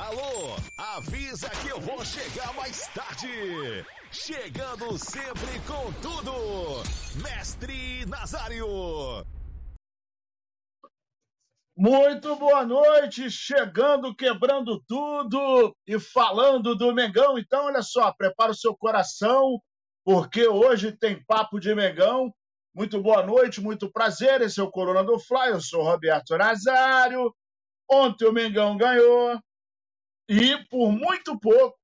[0.00, 3.84] Alô, avisa que eu vou chegar mais tarde.
[4.10, 6.82] Chegando sempre com tudo.
[7.22, 8.66] Mestre Nazário.
[11.76, 17.38] Muito boa noite, chegando, quebrando tudo e falando do Mengão.
[17.38, 19.60] Então, olha só, prepara o seu coração,
[20.02, 22.32] porque hoje tem papo de Mengão.
[22.74, 24.40] Muito boa noite, muito prazer.
[24.40, 25.50] Esse é o Corona do Fly.
[25.50, 27.34] Eu sou Roberto Nazário.
[27.86, 29.38] Ontem o Mengão ganhou
[30.30, 31.76] e por muito pouco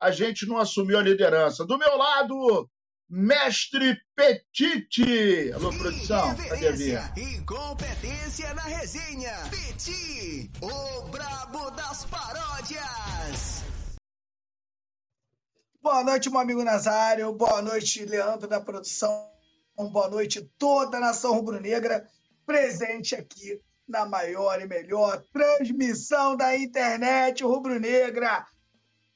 [0.00, 1.64] a gente não assumiu a liderança.
[1.64, 2.68] Do meu lado,
[3.08, 5.52] Mestre Petite.
[5.52, 6.34] Alô, produção.
[6.34, 7.14] Cadê a minha?
[7.16, 9.32] E competência na resenha.
[9.48, 13.62] Petit, o brabo das paródias.
[15.80, 17.32] Boa noite, meu amigo Nazário.
[17.32, 19.30] Boa noite, Leandro da produção.
[19.76, 22.04] Boa noite, toda a nação rubro-negra
[22.44, 28.46] presente aqui na maior e melhor transmissão da internet rubro-negra.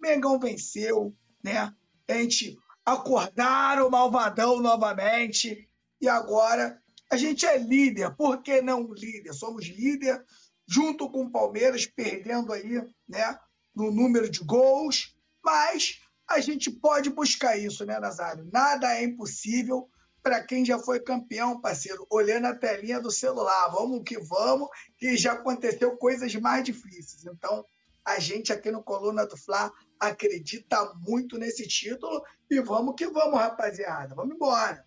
[0.01, 1.73] Mengão venceu, né?
[2.09, 5.69] A gente acordaram o malvadão novamente
[6.01, 8.15] e agora a gente é líder.
[8.17, 9.33] Por que não líder?
[9.33, 10.25] Somos líder
[10.69, 13.39] junto com o Palmeiras, perdendo aí, né,
[13.75, 18.49] no número de gols, mas a gente pode buscar isso, né, Nazário?
[18.53, 19.89] Nada é impossível
[20.27, 23.69] para quem já foi campeão, parceiro, olhando a telinha do celular.
[23.71, 24.69] Vamos que vamos,
[24.99, 27.25] que já aconteceu coisas mais difíceis.
[27.25, 27.65] Então,
[28.05, 33.39] a gente aqui no Coluna do Fla acredita muito nesse título e vamos que vamos,
[33.39, 34.17] rapaziada.
[34.17, 34.85] Vamos embora.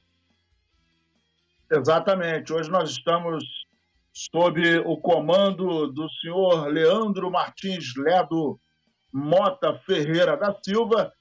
[1.71, 2.51] Exatamente.
[2.51, 3.45] Hoje nós estamos
[4.11, 8.59] sob o comando do senhor Leandro Martins Ledo
[9.13, 11.13] Mota Ferreira da Silva,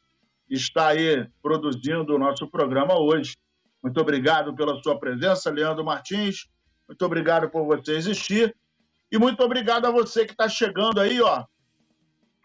[0.50, 3.36] está aí produzindo o nosso programa hoje.
[3.82, 6.48] Muito obrigado pela sua presença, Leandro Martins.
[6.86, 8.54] Muito obrigado por você existir.
[9.10, 11.44] E muito obrigado a você que está chegando aí, ó.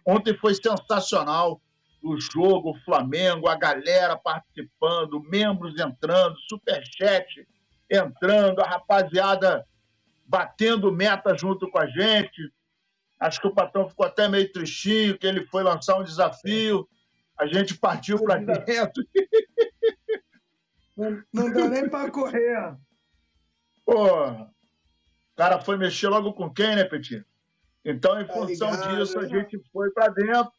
[0.05, 1.61] Ontem foi sensacional
[2.03, 7.47] o jogo, o Flamengo, a galera participando, membros entrando, superchat
[7.89, 9.65] entrando, a rapaziada
[10.25, 12.51] batendo meta junto com a gente.
[13.19, 16.87] Acho que o patrão ficou até meio tristinho, que ele foi lançar um desafio.
[17.39, 19.03] A gente partiu para dentro.
[20.95, 22.77] Não, não deu nem para correr.
[23.85, 27.25] Pô, o cara foi mexer logo com quem, né, Petit?
[27.83, 30.51] Então, em tá função ligado, disso, a gente foi para dentro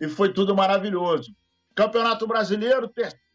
[0.00, 1.34] e foi tudo maravilhoso.
[1.74, 2.90] Campeonato Brasileiro,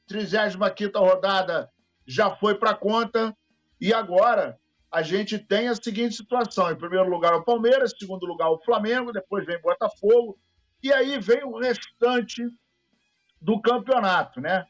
[0.07, 1.69] 35 rodada
[2.05, 3.35] já foi para conta
[3.79, 4.57] e agora
[4.91, 8.59] a gente tem a seguinte situação: em primeiro lugar o Palmeiras, em segundo lugar o
[8.63, 10.37] Flamengo, depois vem Botafogo
[10.81, 12.43] e aí vem o restante
[13.41, 14.65] do campeonato, né?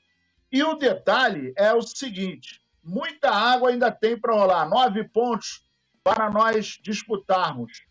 [0.51, 5.63] E o detalhe é o seguinte: muita água ainda tem para rolar, nove pontos
[6.03, 7.83] para nós disputarmos.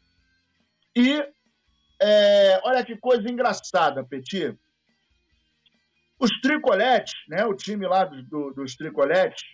[0.97, 1.25] E
[2.01, 4.57] é, olha que coisa engraçada, Petit.
[6.19, 9.45] Os tricoletes, né, o time lá do, do, dos tricoletes,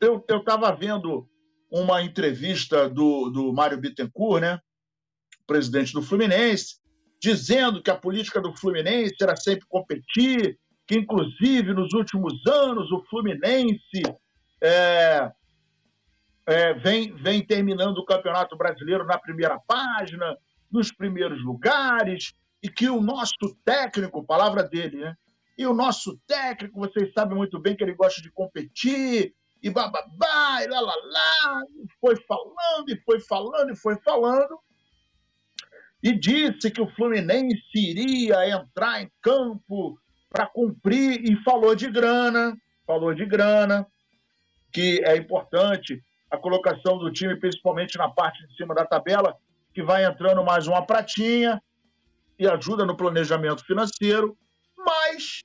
[0.00, 1.28] eu estava vendo
[1.70, 4.60] uma entrevista do, do Mário Bittencourt, né,
[5.46, 6.76] presidente do Fluminense,
[7.20, 13.04] dizendo que a política do Fluminense era sempre competir, que inclusive nos últimos anos o
[13.04, 14.02] Fluminense
[14.60, 15.30] é,
[16.46, 20.36] é, vem, vem terminando o Campeonato Brasileiro na primeira página,
[20.70, 25.16] nos primeiros lugares, e que o nosso técnico, palavra dele, né?
[25.58, 30.62] E o nosso técnico, vocês sabem muito bem que ele gosta de competir, e bababá,
[30.62, 34.58] e lá, lá, lá, e foi falando, e foi falando, e foi falando,
[36.02, 39.96] e disse que o Fluminense iria entrar em campo
[40.32, 42.56] para cumprir e falou de grana,
[42.86, 43.86] falou de grana,
[44.72, 49.36] que é importante a colocação do time, principalmente na parte de cima da tabela,
[49.74, 51.62] que vai entrando mais uma pratinha
[52.38, 54.36] e ajuda no planejamento financeiro,
[54.76, 55.40] mas,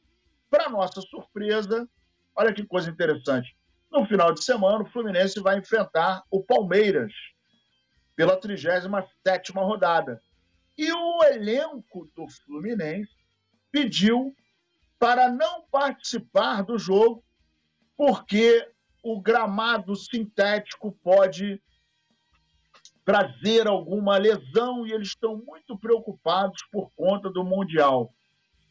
[0.50, 1.88] para nossa surpresa,
[2.34, 3.56] olha que coisa interessante.
[3.92, 7.12] No final de semana, o Fluminense vai enfrentar o Palmeiras
[8.16, 10.22] pela 37 rodada.
[10.78, 13.12] E o elenco do Fluminense
[13.72, 14.34] pediu
[15.00, 17.24] para não participar do jogo,
[17.96, 18.68] porque
[19.04, 21.62] o gramado sintético pode
[23.06, 28.14] trazer alguma lesão e eles estão muito preocupados por conta do Mundial.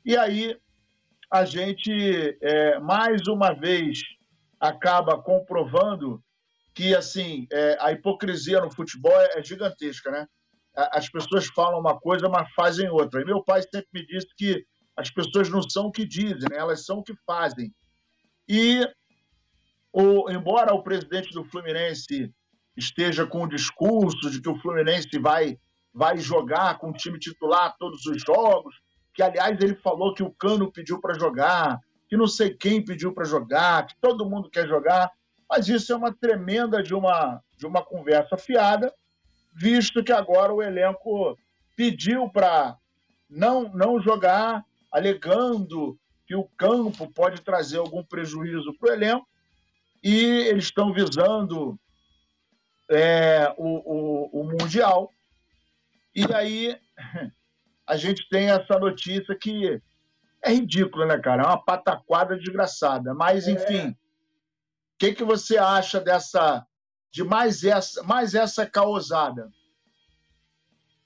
[0.04, 0.60] E aí
[1.30, 4.00] a gente, é, mais uma vez,
[4.60, 6.22] acaba comprovando
[6.74, 10.26] que assim é, a hipocrisia no futebol é, gigantesca, né?
[10.92, 13.22] As pessoas falam uma coisa, mas fazem outra.
[13.22, 14.62] E meu pai sempre me disse que
[14.96, 16.56] as pessoas não são o que dizem, né?
[16.56, 17.72] elas são o que fazem.
[18.48, 18.88] E,
[19.92, 22.32] o, embora o presidente do Fluminense
[22.76, 25.58] esteja com o discurso de que o Fluminense vai
[25.96, 28.74] vai jogar com o time titular todos os jogos,
[29.14, 33.14] que aliás ele falou que o Cano pediu para jogar, que não sei quem pediu
[33.14, 35.10] para jogar, que todo mundo quer jogar,
[35.48, 38.92] mas isso é uma tremenda de uma, de uma conversa fiada,
[39.54, 41.34] visto que agora o elenco
[41.74, 42.76] pediu para
[43.28, 44.62] não, não jogar,
[44.96, 49.28] alegando que o campo pode trazer algum prejuízo para o elenco,
[50.02, 51.78] e eles estão visando
[52.88, 55.10] é, o, o, o Mundial.
[56.14, 56.80] E aí
[57.86, 59.80] a gente tem essa notícia que
[60.42, 61.42] é ridícula, né, cara?
[61.42, 63.12] É uma pataquada desgraçada.
[63.12, 63.50] Mas, é.
[63.50, 63.96] enfim, o é.
[64.98, 66.66] que, que você acha dessa.
[67.12, 69.50] de mais essa, mais essa causada?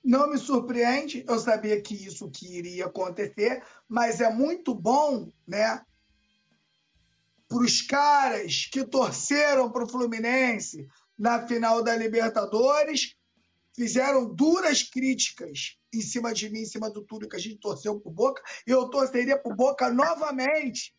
[0.02, 5.85] Não me surpreende, eu sabia que isso que iria acontecer, mas é muito bom, né?
[7.47, 10.88] Para os caras que torceram para o Fluminense
[11.19, 13.14] na final da Libertadores,
[13.75, 18.00] fizeram duras críticas em cima de mim, em cima do tudo que a gente torceu
[18.00, 20.94] por Boca, e eu torceria por Boca novamente.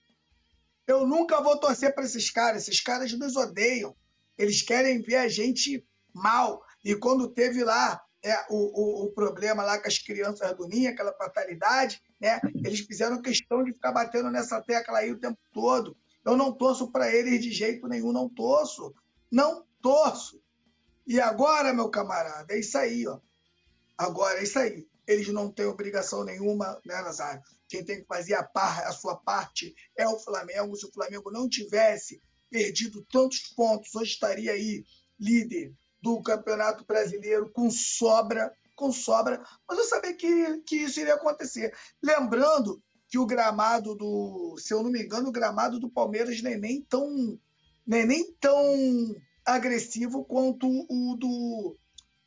[0.85, 3.95] Eu nunca vou torcer para esses caras, esses caras nos odeiam.
[4.37, 6.61] Eles querem ver a gente mal.
[6.83, 10.89] E quando teve lá é, o, o, o, problema lá com as crianças do Ninho,
[10.89, 12.39] aquela fatalidade, né?
[12.63, 15.97] Eles fizeram questão de ficar batendo nessa tecla aí o tempo todo.
[16.23, 18.93] Eu não torço para eles de jeito nenhum, não torço.
[19.31, 20.41] Não torço.
[21.07, 23.19] E agora, meu camarada, é isso aí, ó.
[23.97, 24.87] Agora é isso aí.
[25.07, 27.41] Eles não têm obrigação nenhuma, né, Nazário?
[27.67, 30.75] Quem tem que fazer a, par, a sua parte é o Flamengo.
[30.75, 34.83] Se o Flamengo não tivesse perdido tantos pontos, hoje estaria aí
[35.19, 41.15] líder do Campeonato Brasileiro com sobra, com sobra, mas eu sabia que, que isso iria
[41.15, 41.75] acontecer.
[42.01, 46.57] Lembrando que o gramado do, se eu não me engano, o gramado do Palmeiras nem,
[46.57, 47.37] nem tão
[47.85, 49.15] nem, nem tão
[49.45, 51.75] agressivo quanto o do,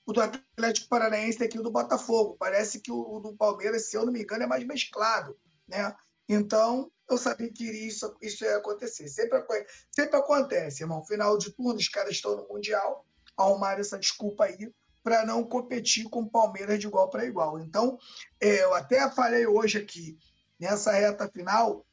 [0.07, 2.37] o do Atlético Paranaense aqui o do Botafogo.
[2.39, 5.37] Parece que o, o, do Palmeiras, se eu não me engano, é mais mesclado,
[5.67, 5.95] né?
[6.29, 9.09] Então, eu sabia que isso, isso ia acontecer.
[9.09, 9.43] Sempre,
[9.91, 11.05] sempre acontece, irmão.
[11.05, 13.05] Final de turno, os caras estão no Mundial,
[13.37, 14.73] arrumaram essa desculpa aí
[15.03, 17.59] para não competir com o Palmeiras de igual para igual.
[17.59, 17.99] Então,
[18.41, 20.19] é, eu até falei hoje aqui,
[20.59, 21.85] nessa reta final,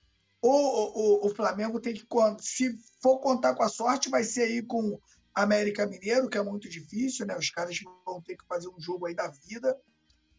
[0.41, 2.07] o, o, o, Flamengo tem que,
[2.39, 4.99] se for contar com a sorte, vai ser aí com
[5.35, 7.37] América Mineiro, que é muito difícil, né?
[7.37, 9.77] Os caras vão ter que fazer um jogo aí da vida,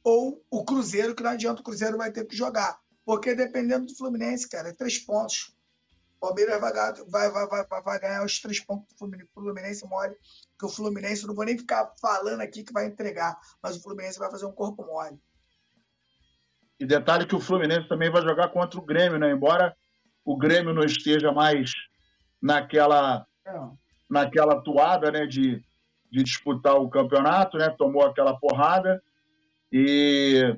[0.03, 2.81] ou o Cruzeiro, que não adianta, o Cruzeiro vai ter que jogar.
[3.05, 5.55] Porque dependendo do Fluminense, cara, é três pontos.
[6.17, 6.73] O Palmeiras vai,
[7.31, 10.17] vai, vai, vai, ganhar os três pontos do Fluminense, Fluminense mole,
[10.63, 14.19] que o Fluminense, não vou nem ficar falando aqui que vai entregar, mas o Fluminense
[14.19, 15.19] vai fazer um corpo mole.
[16.79, 19.33] E detalhe que o Fluminense também vai jogar contra o Grêmio, né?
[19.33, 19.77] Embora
[20.25, 21.73] o Grêmio não esteja mais
[22.41, 23.53] naquela, é.
[24.09, 25.61] naquela toada né, de,
[26.11, 27.69] de disputar o campeonato, né?
[27.71, 29.03] Tomou aquela porrada
[29.73, 30.57] e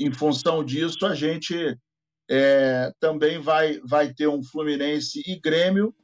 [0.00, 1.78] em função disso a gente
[2.28, 5.94] é, também vai, vai ter um Fluminense e Grêmio,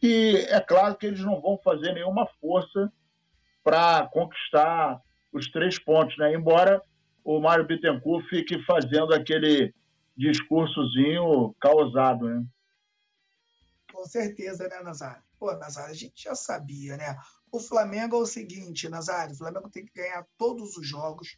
[0.00, 2.90] que é claro que eles não vão fazer nenhuma força
[3.62, 5.00] para conquistar
[5.30, 6.34] os três pontos, né?
[6.34, 6.82] Embora
[7.22, 9.74] o Mário Bittencourt fique fazendo aquele
[10.16, 12.44] discursozinho causado, né?
[13.92, 15.22] Com certeza, né, Nazário?
[15.38, 17.16] Pô, Nazário, a gente já sabia, né?
[17.52, 21.36] O Flamengo é o seguinte, Nazário, o Flamengo tem que ganhar todos os jogos,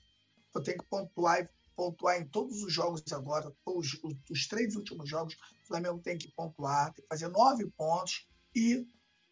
[0.54, 3.98] eu tenho que pontuar pontuar em todos os jogos agora, os,
[4.30, 5.34] os três últimos jogos,
[5.64, 8.86] o Flamengo tem que pontuar, tem que fazer nove pontos e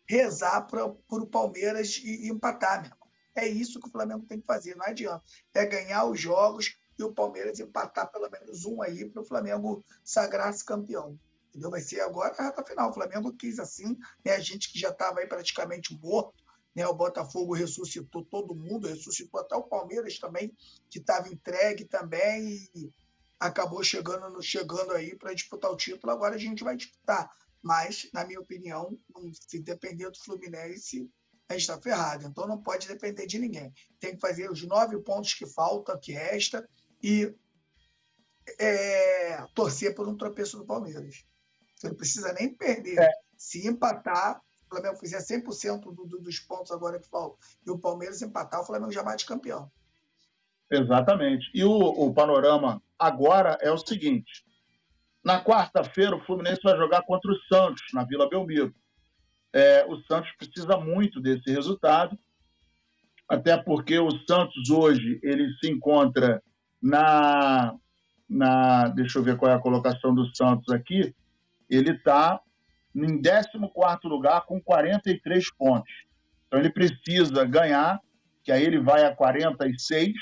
[0.08, 3.08] rezar para o Palmeiras e, e empatar, meu irmão.
[3.34, 5.22] É isso que o Flamengo tem que fazer, não adianta.
[5.54, 9.84] É ganhar os jogos e o Palmeiras empatar pelo menos um aí para o Flamengo
[10.04, 11.18] sagrar-se campeão.
[11.48, 11.70] Entendeu?
[11.70, 12.90] Vai ser agora a reta final.
[12.90, 14.34] O Flamengo quis assim, né?
[14.34, 16.86] a gente que já estava aí praticamente morto, né?
[16.86, 20.54] O Botafogo ressuscitou todo mundo, ressuscitou até o Palmeiras também,
[20.88, 22.92] que estava entregue também e
[23.38, 26.12] acabou chegando, chegando aí para disputar o título.
[26.12, 27.30] Agora a gente vai disputar.
[27.62, 28.98] Mas, na minha opinião,
[29.32, 31.10] se depender do Fluminense,
[31.48, 32.26] a gente está ferrado.
[32.26, 33.72] Então não pode depender de ninguém.
[33.98, 36.66] Tem que fazer os nove pontos que faltam, que resta,
[37.02, 37.34] e
[38.58, 41.24] é, torcer por um tropeço do Palmeiras.
[41.76, 42.98] Você não precisa nem perder.
[42.98, 43.10] É.
[43.36, 47.78] Se empatar, o Flamengo fizer 100% do, do, dos pontos agora que faltam e o
[47.78, 49.70] Palmeiras empatar, o Flamengo já bate campeão.
[50.70, 51.50] Exatamente.
[51.52, 54.44] E o, o panorama agora é o seguinte:
[55.24, 58.74] na quarta-feira, o Fluminense vai jogar contra o Santos, na Vila Belmiro.
[59.52, 62.18] É, o Santos precisa muito desse resultado,
[63.28, 66.42] até porque o Santos hoje ele se encontra
[66.82, 67.74] na,
[68.28, 68.88] na.
[68.88, 71.14] Deixa eu ver qual é a colocação do Santos aqui.
[71.68, 72.40] Ele está
[72.94, 75.92] em 14 lugar com 43 pontos.
[76.46, 78.00] Então ele precisa ganhar,
[78.42, 80.12] que aí ele vai a 46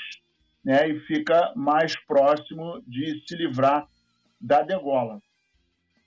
[0.63, 3.87] né, e fica mais próximo de se livrar
[4.39, 5.19] da degola.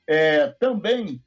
[0.07, 1.23] É, também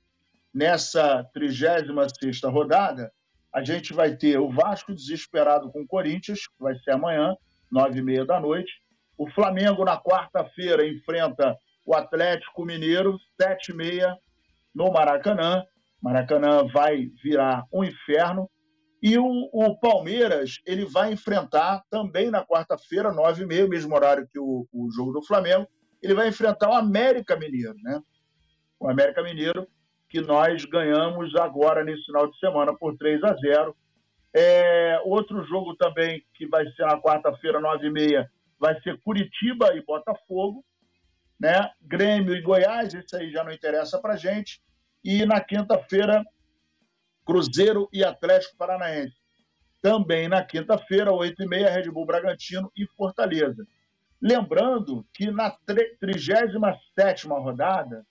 [0.54, 3.12] nessa 36 rodada,
[3.54, 7.36] a gente vai ter o Vasco desesperado com o Corinthians, que vai ser amanhã,
[7.72, 8.72] nove e meia da noite.
[9.18, 14.18] O Flamengo, na quarta-feira, enfrenta o Atlético Mineiro, sete e meia,
[14.74, 15.64] no Maracanã.
[16.02, 18.50] Maracanã vai virar um inferno.
[19.02, 24.28] E o, o Palmeiras ele vai enfrentar também na quarta-feira, nove e meia, mesmo horário
[24.32, 25.68] que o, o jogo do Flamengo,
[26.02, 28.02] ele vai enfrentar o América Mineiro, né?
[28.80, 29.68] O América Mineiro
[30.16, 33.76] que nós ganhamos agora nesse final de semana por 3 a 0.
[34.34, 38.26] É, outro jogo também que vai ser na quarta-feira, 9h30,
[38.60, 40.64] vai ser Curitiba e Botafogo,
[41.40, 41.70] né?
[41.82, 44.62] Grêmio e Goiás, esse aí já não interessa para gente.
[45.04, 46.24] E na quinta-feira,
[47.26, 49.16] Cruzeiro e Atlético Paranaense.
[49.82, 53.68] Também na quinta-feira, 8h30, Red Bull Bragantino e Fortaleza.
[54.22, 58.06] Lembrando que na 37 rodada,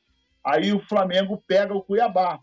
[0.45, 2.39] Aí o Flamengo pega o Cuiabá.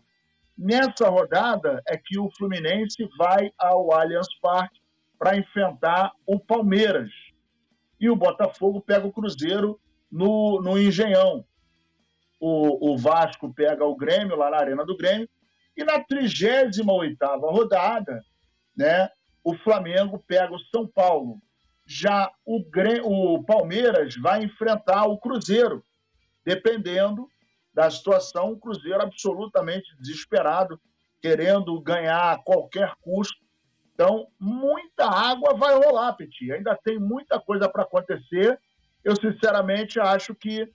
[0.58, 4.80] Nessa rodada é que o Fluminense vai ao Allianz Parque
[5.16, 7.10] para enfrentar o Palmeiras.
[8.00, 11.44] E o Botafogo pega o Cruzeiro no, no Engenhão.
[12.40, 15.28] O, o Vasco pega o Grêmio lá na Arena do Grêmio.
[15.76, 16.84] E na 38
[17.38, 18.20] rodada,
[18.76, 19.08] né,
[19.44, 21.40] o Flamengo pega o São Paulo.
[21.94, 22.62] Já o,
[23.04, 25.84] o Palmeiras vai enfrentar o Cruzeiro,
[26.42, 27.28] dependendo
[27.74, 30.80] da situação, o Cruzeiro absolutamente desesperado,
[31.20, 33.36] querendo ganhar a qualquer custo.
[33.94, 36.50] Então, muita água vai rolar, Petit.
[36.50, 38.58] Ainda tem muita coisa para acontecer.
[39.04, 40.66] Eu, sinceramente, acho que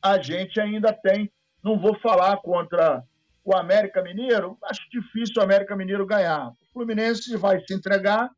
[0.00, 1.30] a gente ainda tem.
[1.62, 3.04] Não vou falar contra
[3.44, 6.50] o América Mineiro, acho difícil o América Mineiro ganhar.
[6.50, 8.30] O Fluminense vai se entregar,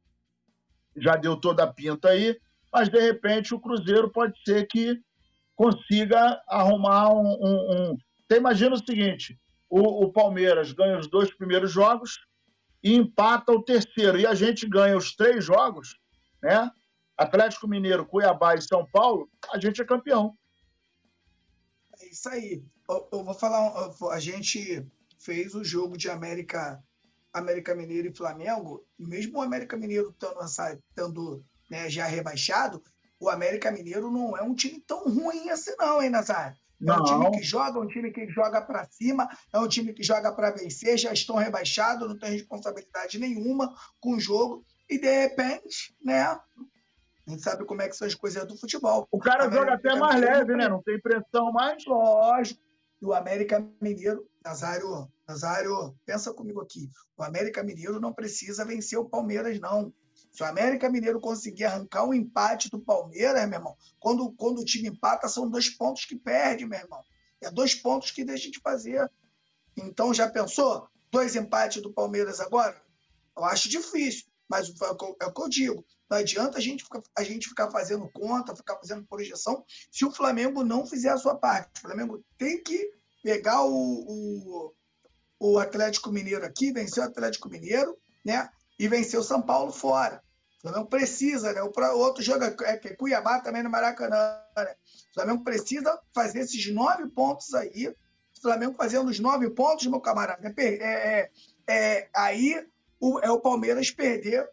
[0.97, 2.39] já deu toda a pinta aí,
[2.73, 5.01] mas de repente o Cruzeiro pode ser que
[5.55, 7.27] consiga arrumar um.
[7.41, 7.99] um, um...
[8.27, 12.19] Você imagina o seguinte: o, o, Palmeiras ganha os dois primeiros jogos
[12.83, 15.99] e empata o terceiro, e a gente ganha os três jogos,
[16.43, 16.71] né?
[17.17, 20.37] Atlético Mineiro, Cuiabá e São Paulo, a gente é campeão.
[22.01, 22.65] É isso aí.
[22.89, 23.73] Eu, eu vou falar,
[24.11, 24.85] a gente
[25.19, 26.83] fez o jogo de América,
[27.35, 32.83] América Mineiro e Flamengo, mesmo o América Mineiro estando, estando né, já rebaixado,
[33.19, 36.57] o América Mineiro não é um time tão ruim assim, não, hein, Nazário?
[36.87, 39.93] É um time que joga, é um time que joga para cima, é um time
[39.93, 44.99] que joga para vencer, já estão rebaixados, não tem responsabilidade nenhuma com o jogo, e
[44.99, 46.21] de repente, né?
[47.27, 49.09] A gente sabe como é que são as coisas do futebol.
[49.11, 50.69] O cara joga até mais leve, né?
[50.69, 51.85] Não tem pressão mais.
[51.87, 52.61] Lógico.
[53.01, 56.91] E o América Mineiro, Nazário, Nazário, pensa comigo aqui.
[57.17, 59.93] O América Mineiro não precisa vencer o Palmeiras, não.
[60.31, 64.65] Se o América Mineiro conseguir arrancar um empate do Palmeiras, meu irmão, quando, quando o
[64.65, 67.01] time empata, são dois pontos que perde, meu irmão.
[67.41, 69.11] É dois pontos que deixa de fazer.
[69.77, 70.89] Então, já pensou?
[71.11, 72.81] Dois empates do Palmeiras agora?
[73.37, 75.85] Eu acho difícil, mas é o que eu digo.
[76.11, 80.13] Não adianta a gente, ficar, a gente ficar fazendo conta, ficar fazendo projeção, se o
[80.13, 81.79] Flamengo não fizer a sua parte.
[81.79, 82.93] O Flamengo tem que
[83.25, 84.75] pegar o, o,
[85.41, 88.51] o Atlético Mineiro aqui, vencer o Atlético Mineiro, né?
[88.79, 90.23] e venceu o São Paulo fora.
[90.59, 91.63] O Flamengo precisa, né?
[91.63, 94.39] O outro jogo é, é Cuiabá também no Maracanã.
[94.57, 94.75] Né?
[95.11, 97.89] O Flamengo precisa fazer esses nove pontos aí.
[97.89, 101.31] O Flamengo fazendo os nove pontos, meu camarada, é, é,
[101.67, 102.67] é, aí
[103.01, 104.47] o, é o Palmeiras perder,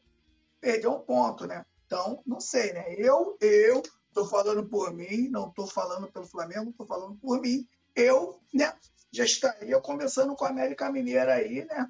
[0.61, 1.65] perder um ponto, né?
[1.85, 2.93] Então, não sei, né?
[2.97, 3.81] Eu, eu
[4.13, 7.67] tô falando por mim, não tô falando pelo Flamengo, tô falando por mim.
[7.95, 8.73] Eu, né,
[9.11, 11.87] já estaria conversando com a América Mineira aí, né?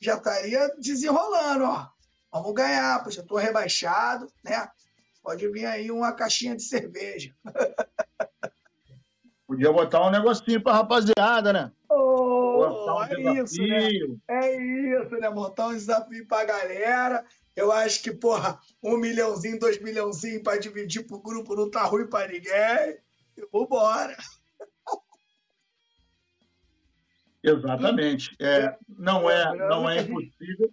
[0.00, 1.88] já estaria desenrolando, ó.
[2.32, 4.68] Vamos ganhar, pois eu estou rebaixado, né?
[5.22, 7.34] Pode vir aí uma caixinha de cerveja.
[9.46, 11.72] Podia botar um negocinho pra rapaziada, né?
[11.88, 13.88] Oh, um é isso, né?
[14.28, 15.30] É isso, né?
[15.30, 17.24] Montar um desafio pra galera.
[17.54, 22.08] Eu acho que, porra, um milhãozinho, dois milhãozinhos pra dividir pro grupo não tá ruim
[22.08, 22.98] pra ninguém.
[23.52, 24.16] Vambora.
[27.46, 28.34] Exatamente.
[28.40, 30.72] É, não é, não é impossível.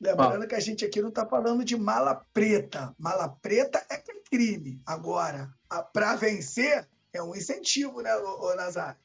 [0.00, 0.46] Lembrando ah.
[0.46, 2.94] que a gente aqui não está falando de mala preta.
[2.98, 4.02] Mala preta é
[4.32, 4.80] crime.
[4.86, 5.52] Agora,
[5.92, 8.98] para vencer, é um incentivo, né, ô, Nazário?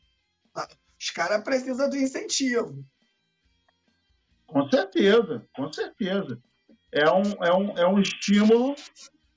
[0.55, 2.85] Ah, os caras precisam do incentivo.
[4.47, 6.39] Com certeza, com certeza.
[6.89, 8.73] É um, é um, é um estímulo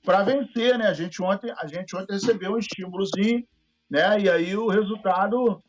[0.03, 0.87] para vencer, né?
[0.87, 3.45] A gente, ontem, a gente ontem recebeu um estímulozinho,
[3.89, 4.21] né?
[4.21, 5.61] E aí o resultado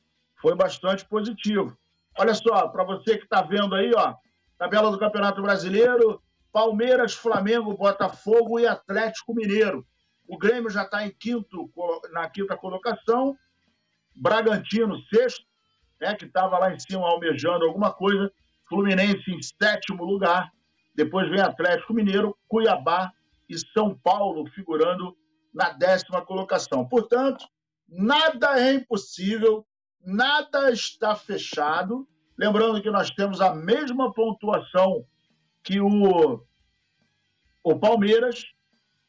[0.42, 1.78] foi bastante positivo.
[2.18, 4.14] Olha só, para você que está vendo aí, ó,
[4.58, 6.20] tabela do Campeonato Brasileiro,
[6.52, 9.87] Palmeiras, Flamengo, Botafogo e Atlético Mineiro.
[10.28, 11.70] O Grêmio já está em quinto,
[12.11, 13.37] na quinta colocação.
[14.14, 15.46] Bragantino, sexto,
[16.00, 18.30] né, que estava lá em cima almejando alguma coisa.
[18.68, 20.50] Fluminense em sétimo lugar.
[20.94, 23.12] Depois vem Atlético Mineiro, Cuiabá
[23.49, 25.16] e São Paulo figurando
[25.54, 26.87] na décima colocação.
[26.87, 27.46] Portanto,
[27.88, 29.64] nada é impossível,
[30.04, 32.09] nada está fechado.
[32.37, 35.06] Lembrando que nós temos a mesma pontuação
[35.62, 36.44] que o,
[37.62, 38.44] o Palmeiras.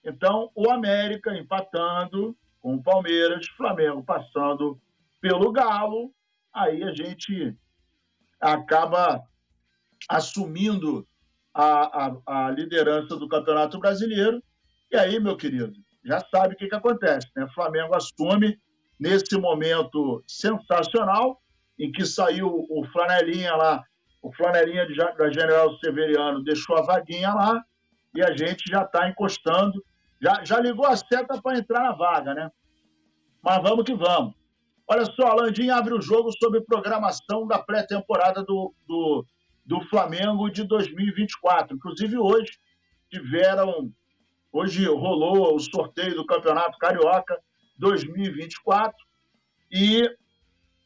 [0.03, 4.79] Então, o América empatando com o Palmeiras, Flamengo passando
[5.21, 6.13] pelo Galo.
[6.53, 7.57] Aí a gente
[8.39, 9.23] acaba
[10.09, 11.07] assumindo
[11.53, 14.43] a, a, a liderança do Campeonato Brasileiro.
[14.91, 15.73] E aí, meu querido,
[16.03, 17.45] já sabe o que, que acontece, né?
[17.45, 18.59] O Flamengo assume
[19.03, 21.41] nesse momento sensacional
[21.77, 23.83] em que saiu o Flanelinha lá,
[24.21, 27.61] o Flanelinha de, da General Severiano deixou a vaguinha lá
[28.15, 29.83] e a gente já está encostando,
[30.21, 32.49] já, já ligou a seta para entrar na vaga, né?
[33.41, 34.35] Mas vamos que vamos.
[34.87, 39.25] Olha só, Landim abre o jogo sobre programação da pré-temporada do, do,
[39.65, 41.75] do Flamengo de 2024.
[41.75, 42.53] Inclusive, hoje
[43.09, 43.91] tiveram.
[44.49, 47.37] Hoje rolou o sorteio do Campeonato Carioca
[47.83, 48.95] 2024
[49.69, 50.09] e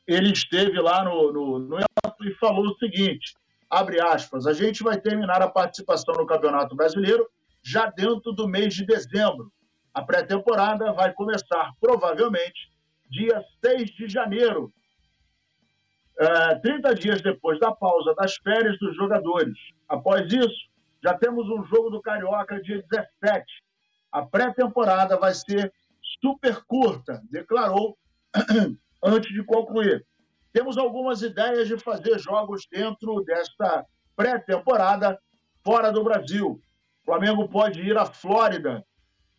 [0.07, 1.77] ele esteve lá no, no, no
[2.23, 3.35] e falou o seguinte:
[3.69, 7.27] abre aspas, a gente vai terminar a participação no Campeonato Brasileiro
[7.63, 9.51] já dentro do mês de dezembro.
[9.93, 12.71] A pré-temporada vai começar provavelmente
[13.09, 14.71] dia 6 de janeiro,
[16.19, 19.57] é, 30 dias depois da pausa das férias dos jogadores.
[19.87, 20.67] Após isso,
[21.03, 23.45] já temos um jogo do Carioca dia 17.
[24.11, 25.71] A pré-temporada vai ser
[26.21, 27.97] super curta, declarou
[29.03, 30.05] antes de concluir.
[30.53, 35.19] Temos algumas ideias de fazer jogos dentro desta pré-temporada
[35.63, 36.59] fora do Brasil.
[37.01, 38.83] O Flamengo pode ir à Flórida.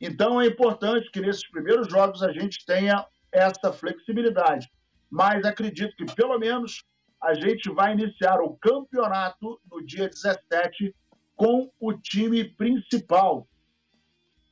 [0.01, 4.71] Então é importante que nesses primeiros jogos a gente tenha essa flexibilidade.
[5.11, 6.85] Mas acredito que pelo menos
[7.21, 10.95] a gente vai iniciar o campeonato no dia 17
[11.35, 13.49] com o time principal.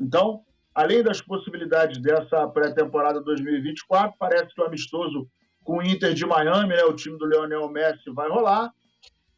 [0.00, 0.44] Então,
[0.76, 5.26] além das possibilidades dessa pré-temporada 2024, parece que o amistoso
[5.64, 8.70] com o Inter de Miami, né, o time do Leonel Messi, vai rolar.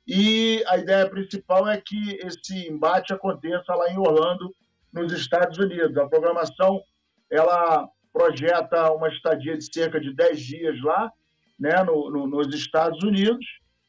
[0.05, 4.53] E a ideia principal é que esse embate aconteça lá em Orlando,
[4.93, 5.97] nos Estados Unidos.
[5.97, 6.83] A programação
[7.31, 11.13] ela projeta uma estadia de cerca de 10 dias lá,
[11.57, 13.47] né, no, no, nos Estados Unidos,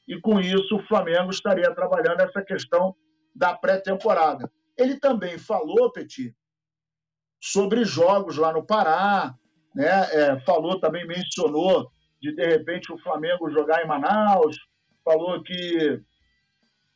[0.08, 2.96] e com isso o Flamengo estaria trabalhando essa questão
[3.34, 4.52] da pré-temporada.
[4.78, 6.36] Ele também falou, Petit,
[7.40, 9.34] sobre jogos lá no Pará,
[9.74, 9.88] né?
[10.12, 11.90] É, falou também, mencionou
[12.22, 14.58] de de repente o Flamengo jogar em Manaus,
[15.04, 16.02] falou que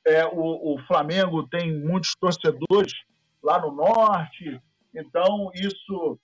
[0.06, 2.94] é, o, o Flamengo tem muitos torcedores
[3.42, 4.62] lá no norte,
[4.94, 6.20] então isso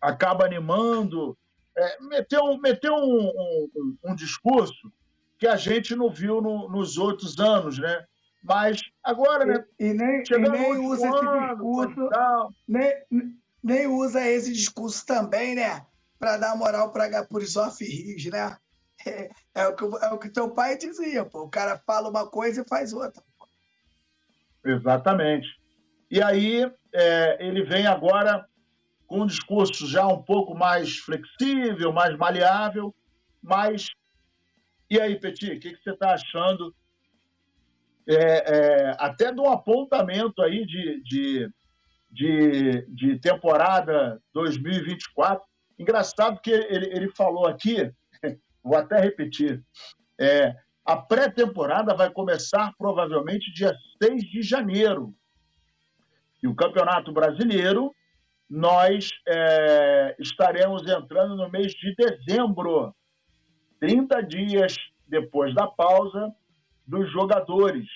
[0.00, 1.36] acaba animando.
[1.76, 4.92] É, meteu meteu um, um, um, discurso
[5.38, 8.04] que a gente não viu no, nos outros anos, né?
[8.44, 9.64] Mas agora, né?
[9.80, 12.10] E, e nem, e nem usa esse discurso,
[12.68, 12.92] nem,
[13.62, 15.86] nem usa esse discurso também, né?
[16.18, 18.56] Para dar moral para e Rios, né?
[19.06, 21.42] É, é, o que, é o que teu pai dizia, pô.
[21.42, 23.22] O cara fala uma coisa e faz outra.
[24.64, 25.48] Exatamente.
[26.10, 28.46] E aí é, ele vem agora
[29.06, 32.94] com um discurso já um pouco mais flexível, mais maleável,
[33.42, 33.88] mas
[34.90, 36.74] e aí, Petit, o que, que, você está achando
[38.06, 41.50] é, é, até do apontamento aí de, de,
[42.10, 45.42] de, de, temporada 2024?
[45.78, 47.90] Engraçado que ele, ele falou aqui,
[48.62, 49.62] vou até repetir,
[50.20, 55.14] é, a pré-temporada vai começar provavelmente dia 6 de janeiro.
[56.42, 57.90] E o Campeonato Brasileiro
[58.48, 62.94] nós é, estaremos entrando no mês de dezembro,
[63.80, 64.76] 30 dias
[65.08, 66.32] depois da pausa
[66.86, 67.86] dos jogadores.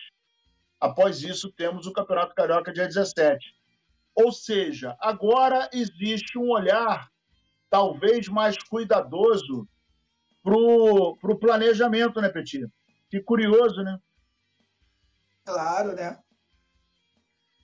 [0.80, 3.54] Após isso, temos o Campeonato Carioca dia 17.
[4.14, 7.08] Ou seja, agora existe um olhar
[7.70, 9.68] talvez mais cuidadoso
[10.42, 12.66] para o planejamento, né, Petit?
[13.10, 13.98] Que curioso, né?
[15.44, 16.18] Claro, né?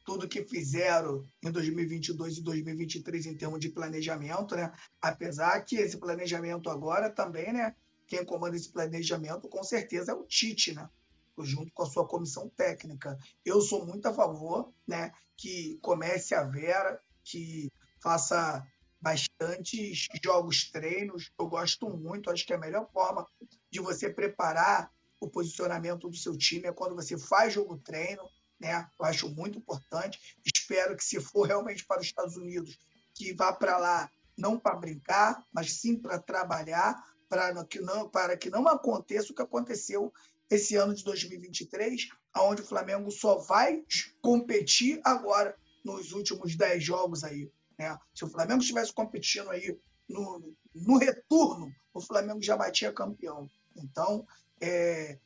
[0.04, 4.70] tudo que fizeram em 2022 e 2023 em termos de planejamento, né?
[5.00, 7.74] Apesar que esse planejamento agora também, né?
[8.06, 10.88] Quem comanda esse planejamento com certeza é o Tite, né?
[11.38, 13.18] Junto com a sua comissão técnica.
[13.44, 15.12] Eu sou muito a favor, né?
[15.36, 17.70] Que comece a Vera, que
[18.00, 18.64] faça
[19.00, 19.92] bastante
[20.22, 21.30] jogos treinos.
[21.38, 23.26] Eu gosto muito, acho que é a melhor forma
[23.70, 28.22] de você preparar o posicionamento do seu time é quando você faz jogo treino,
[28.60, 28.88] né?
[28.98, 30.36] Eu acho muito importante.
[30.44, 32.78] Espero que, se for realmente para os Estados Unidos,
[33.14, 38.36] que vá para lá não para brincar, mas sim para trabalhar, para que, não, para
[38.36, 40.12] que não aconteça o que aconteceu
[40.54, 43.84] esse ano de 2023, onde o Flamengo só vai
[44.20, 47.50] competir agora nos últimos 10 jogos aí.
[47.78, 47.98] Né?
[48.14, 53.50] Se o Flamengo estivesse competindo aí no, no retorno, o Flamengo já batia campeão.
[53.76, 54.26] Então,
[54.60, 55.18] é,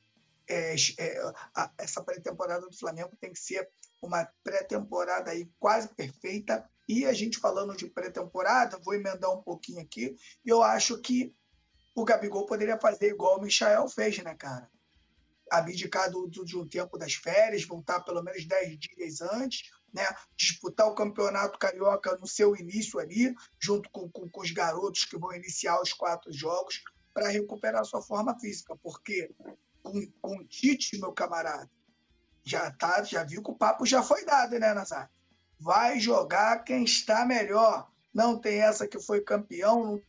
[0.48, 3.68] é, é, a, essa pré-temporada do Flamengo tem que ser
[4.00, 6.68] uma pré-temporada aí quase perfeita.
[6.88, 10.16] E a gente falando de pré-temporada, vou emendar um pouquinho aqui.
[10.44, 11.34] Eu acho que
[11.94, 14.70] o Gabigol poderia fazer igual o Michael fez, né, cara?
[15.50, 20.06] Abdicar do, do, de um tempo das férias, voltar pelo menos 10 dias antes, né?
[20.36, 25.18] disputar o campeonato carioca no seu início ali, junto com, com, com os garotos que
[25.18, 26.82] vão iniciar os quatro jogos,
[27.12, 28.76] para recuperar sua forma física.
[28.82, 29.30] Porque
[29.82, 31.68] com, com o Tite, meu camarada,
[32.44, 35.10] já tá, já viu que o papo já foi dado, né, Nazar?
[35.58, 37.90] Vai jogar quem está melhor.
[38.14, 40.00] Não tem essa que foi campeão,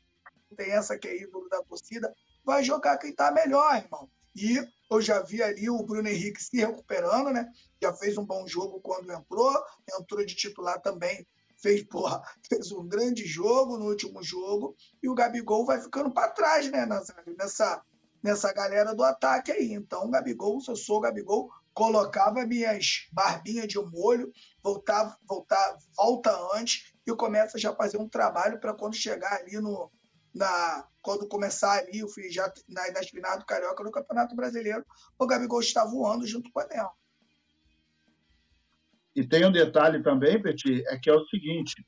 [0.49, 2.13] não tem essa que é ídolo da torcida.
[2.43, 4.09] Vai jogar quem está melhor, irmão.
[4.35, 7.47] E eu já vi ali o Bruno Henrique se recuperando, né?
[7.81, 9.53] Já fez um bom jogo quando entrou,
[9.99, 11.27] entrou de titular também,
[11.61, 16.31] fez, porra, fez um grande jogo no último jogo, e o Gabigol vai ficando para
[16.31, 16.87] trás, né,
[17.37, 17.83] nessa,
[18.23, 19.73] nessa galera do ataque aí.
[19.73, 24.31] Então, o Gabigol, se eu sou o Gabigol, colocava minhas barbinhas de molho,
[24.63, 29.59] voltava, voltava, volta antes e começa já a fazer um trabalho para quando chegar ali
[29.59, 29.91] no
[30.33, 34.85] na quando começar ali o já na, nas finais do Carioca no Campeonato Brasileiro,
[35.17, 36.91] o Gabigol está voando junto com o Anel.
[39.15, 41.85] E tem um detalhe também, Petit, é que é o seguinte: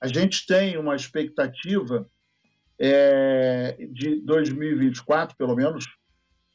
[0.00, 2.08] a gente tem uma expectativa
[2.78, 5.84] é, de 2024, pelo menos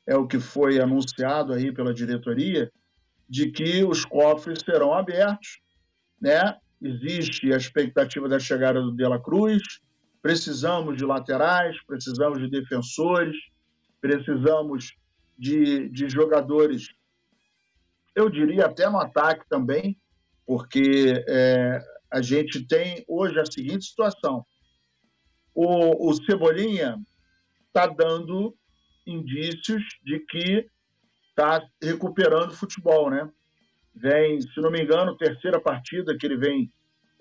[0.08, 2.72] é o que foi anunciado aí pela diretoria,
[3.28, 5.60] de que os cofres serão abertos,
[6.22, 6.56] né?
[6.82, 9.64] Existe a expectativa da chegada do De La Cruz,
[10.26, 13.38] precisamos de laterais, precisamos de defensores,
[14.02, 14.96] precisamos
[15.38, 16.88] de, de jogadores,
[18.16, 19.96] eu diria até no ataque também,
[20.44, 21.80] porque é,
[22.12, 24.44] a gente tem hoje a seguinte situação:
[25.54, 26.98] o, o Cebolinha
[27.68, 28.58] está dando
[29.06, 30.68] indícios de que
[31.30, 33.32] está recuperando o futebol, né?
[33.94, 36.72] Vem, se não me engano, terceira partida que ele vem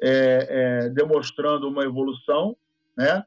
[0.00, 2.56] é, é, demonstrando uma evolução,
[2.96, 3.24] né?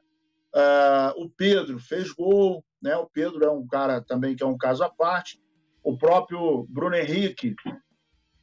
[0.54, 2.96] Ah, o Pedro fez gol, né?
[2.96, 5.40] O Pedro é um cara também que é um caso à parte.
[5.82, 7.54] O próprio Bruno Henrique,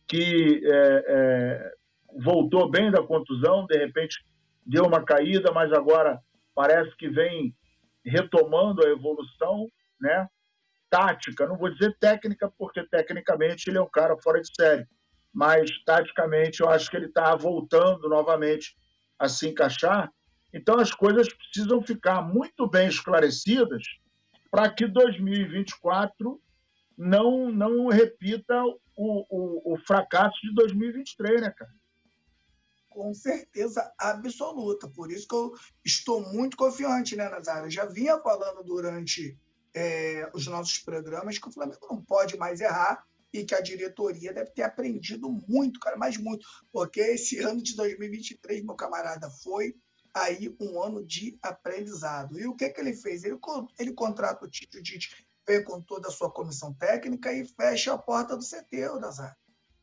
[0.07, 1.71] que é, é
[2.17, 4.23] voltou bem da contusão, de repente
[4.65, 6.19] deu uma caída, mas agora
[6.53, 7.53] parece que vem
[8.03, 9.67] retomando a evolução,
[9.99, 10.27] né?
[10.89, 14.87] Tática, não vou dizer técnica, porque tecnicamente ele é um cara fora de série,
[15.33, 18.75] mas taticamente eu acho que ele está voltando novamente
[19.19, 20.09] a se encaixar.
[20.55, 23.83] Então as coisas precisam ficar muito bem esclarecidas
[24.49, 26.41] para que 2024
[26.97, 28.73] não, não repita o,
[29.29, 31.71] o, o fracasso de 2023, né, cara?
[32.95, 34.87] com certeza absoluta.
[34.87, 37.65] Por isso que eu estou muito confiante, né, Nazário?
[37.65, 39.37] Eu já vinha falando durante
[39.73, 44.33] é, os nossos programas que o Flamengo não pode mais errar e que a diretoria
[44.33, 49.75] deve ter aprendido muito, cara, mas muito, porque esse ano de 2023, meu camarada, foi
[50.15, 52.39] aí um ano de aprendizado.
[52.39, 53.25] E o que, que ele fez?
[53.25, 53.37] Ele,
[53.77, 57.93] ele contrata o Tite, o Tite vem com toda a sua comissão técnica e fecha
[57.93, 59.35] a porta do CT, o Nazário.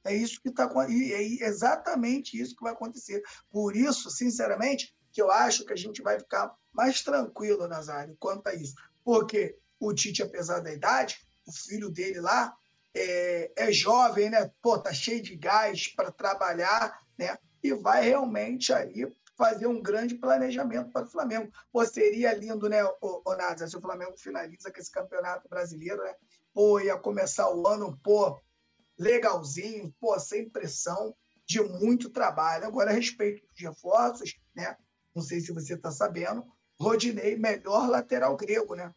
[0.05, 3.23] É isso que está é exatamente isso que vai acontecer.
[3.51, 8.49] Por isso, sinceramente, que eu acho que a gente vai ficar mais tranquilo, Nazário, quanto
[8.49, 8.75] a isso.
[9.05, 12.57] Porque o Tite, apesar da idade, o filho dele lá
[12.95, 14.51] é, é jovem, né?
[14.63, 17.37] Pô, tá cheio de gás para trabalhar, né?
[17.63, 19.07] E vai realmente aí
[19.43, 21.51] fazer um grande planejamento para o Flamengo.
[21.73, 26.01] Pô, seria lindo, né, o, o Nasa, se o Flamengo finaliza com esse campeonato brasileiro,
[26.05, 26.15] né?
[26.55, 28.41] Pô, ia começar o ano, pô,
[28.97, 31.13] legalzinho, pô, sem pressão,
[31.45, 32.67] de muito trabalho.
[32.67, 34.77] Agora, a respeito dos reforços, né?
[35.13, 36.47] Não sei se você está sabendo,
[36.79, 38.95] Rodinei, melhor lateral grego, né?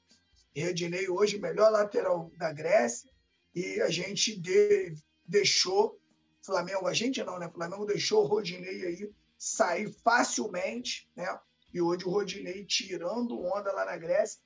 [0.55, 3.10] Rodinei hoje, melhor lateral da Grécia,
[3.55, 4.93] e a gente de,
[5.25, 5.99] deixou,
[6.45, 7.49] Flamengo, a gente não, né?
[7.49, 11.28] Flamengo deixou o Rodinei aí sair facilmente, né?
[11.74, 14.39] E hoje o Rodinei tirando onda lá na Grécia.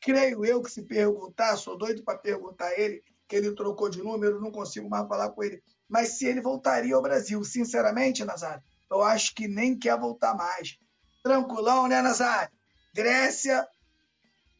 [0.00, 4.02] Creio eu que se perguntar, sou doido para perguntar a ele, que ele trocou de
[4.02, 5.62] número, não consigo mais falar com ele.
[5.88, 10.78] Mas se ele voltaria ao Brasil, sinceramente, Nazário, eu acho que nem quer voltar mais.
[11.22, 12.52] Tranquilão, né, Nazário?
[12.92, 13.66] Grécia,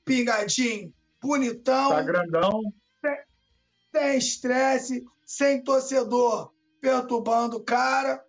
[0.04, 1.90] pingadinho, bonitão.
[1.90, 2.62] Tá grandão.
[3.92, 8.22] Sem estresse, sem torcedor perturbando o cara,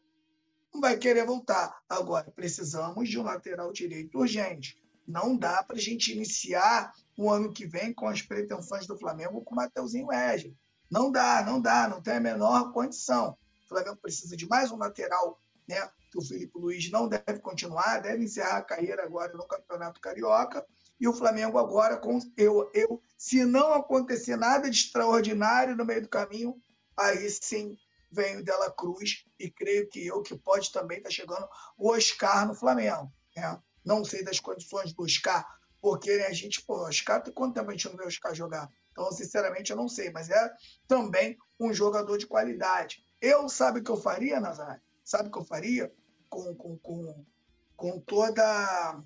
[0.75, 1.81] não vai querer voltar.
[1.88, 4.77] Agora, precisamos de um lateral direito urgente.
[5.07, 9.41] Não dá para a gente iniciar o ano que vem com as pretensões do Flamengo
[9.41, 10.55] com o Mateuzinho Wesley.
[10.91, 13.38] Não dá, não dá, não tem a menor condição.
[13.63, 15.89] O Flamengo precisa de mais um lateral, né?
[16.11, 20.65] Que o Felipe Luiz não deve continuar, deve encerrar a carreira agora no Campeonato Carioca.
[20.99, 26.01] E o Flamengo agora, com eu, eu, se não acontecer nada de extraordinário no meio
[26.01, 26.55] do caminho,
[26.97, 27.77] aí sim
[28.15, 31.47] vem o Dela Cruz e creio que eu que pode também estar tá chegando
[31.78, 33.12] o Oscar no Flamengo.
[33.36, 33.62] Né?
[33.84, 35.45] Não sei das condições do Oscar,
[35.82, 38.34] porque né, a gente, pô, Oscar, tem quanto tempo a gente não vê o Oscar
[38.34, 38.69] jogar?
[38.91, 40.51] Então, sinceramente, eu não sei, mas é
[40.88, 43.06] também um jogador de qualidade.
[43.21, 44.82] Eu sabe o que eu faria, Nazário?
[45.04, 45.93] Sabe o que eu faria?
[46.30, 47.25] Com, com, com,
[47.75, 49.04] com toda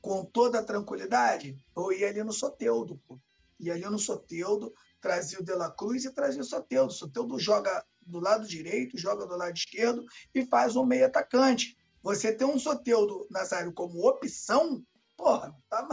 [0.00, 3.18] com toda tranquilidade, eu ia ali no Soteudo, pô.
[3.58, 6.88] Ia ali no Soteudo, trazia o De La Cruz e trazia o Soteudo.
[6.88, 10.02] O Soteudo joga do lado direito, joga do lado esquerdo
[10.34, 11.76] e faz um meio atacante.
[12.02, 14.82] Você ter um Soteudo, Nazário, como opção,
[15.14, 15.86] porra, tá,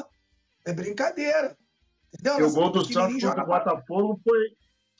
[0.65, 1.57] é brincadeira.
[2.13, 2.47] Entendeu?
[2.47, 4.39] o gol do Santos contra o Botafogo foi,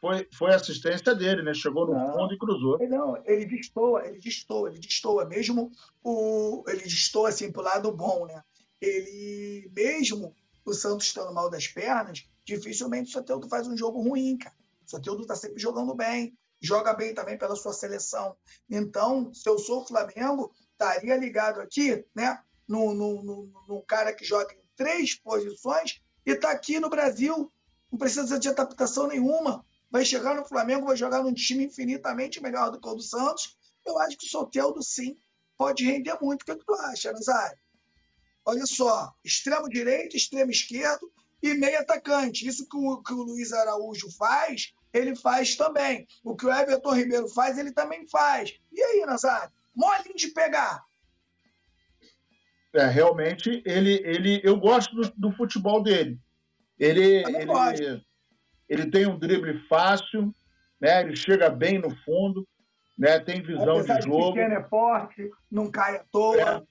[0.02, 1.54] foi, foi assistência dele, né?
[1.54, 2.78] Chegou no não, fundo e cruzou.
[2.90, 5.26] Não, ele destoa, ele destoa, ele destoa.
[5.26, 5.72] Mesmo
[6.04, 8.44] o, ele destoa assim pro lado bom, né?
[8.82, 14.38] Ele, mesmo o Santos estando mal das pernas, dificilmente o Soteldo faz um jogo ruim,
[14.38, 14.56] cara.
[14.86, 18.36] O Soteldo tá sempre jogando bem, joga bem também pela sua seleção.
[18.70, 22.42] Então, se eu sou o Flamengo, estaria ligado aqui, né?
[22.68, 27.52] No, no, no, no cara que joga em três posições e está aqui no Brasil.
[27.92, 29.66] Não precisa de adaptação nenhuma.
[29.90, 33.58] Vai chegar no Flamengo, vai jogar num time infinitamente melhor do que o do Santos.
[33.86, 35.18] Eu acho que o Soteldo, sim,
[35.58, 36.44] pode render muito.
[36.44, 37.60] O que, é que tu acha, Nazário?
[38.46, 42.48] Olha só, extremo direito, extremo esquerdo e meio atacante.
[42.48, 46.08] Isso que o, que o Luiz Araújo faz, ele faz também.
[46.24, 48.54] O que o Everton Ribeiro faz, ele também faz.
[48.72, 49.52] E aí, Nazário?
[49.76, 50.84] Molinho de pegar.
[52.74, 56.18] É, realmente, ele, ele, eu gosto do, do futebol dele.
[56.80, 58.06] Ele, ele,
[58.70, 60.34] ele tem um drible fácil,
[60.80, 61.02] né?
[61.02, 62.48] ele chega bem no fundo,
[62.98, 63.20] né?
[63.20, 64.34] tem visão Apesar de jogo.
[64.34, 66.42] Pequeno é forte, não cai à toa.
[66.42, 66.62] É.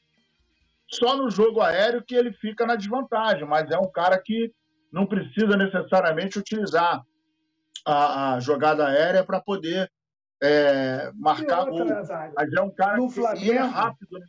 [0.89, 4.53] Só no jogo aéreo que ele fica na desvantagem, mas é um cara que
[4.92, 7.03] não precisa necessariamente utilizar
[7.85, 9.90] a, a jogada aérea para poder
[10.42, 12.33] é, marcar outra, gol.
[12.37, 14.18] Mas é um cara no que Flamengo, é rápido.
[14.18, 14.26] Né?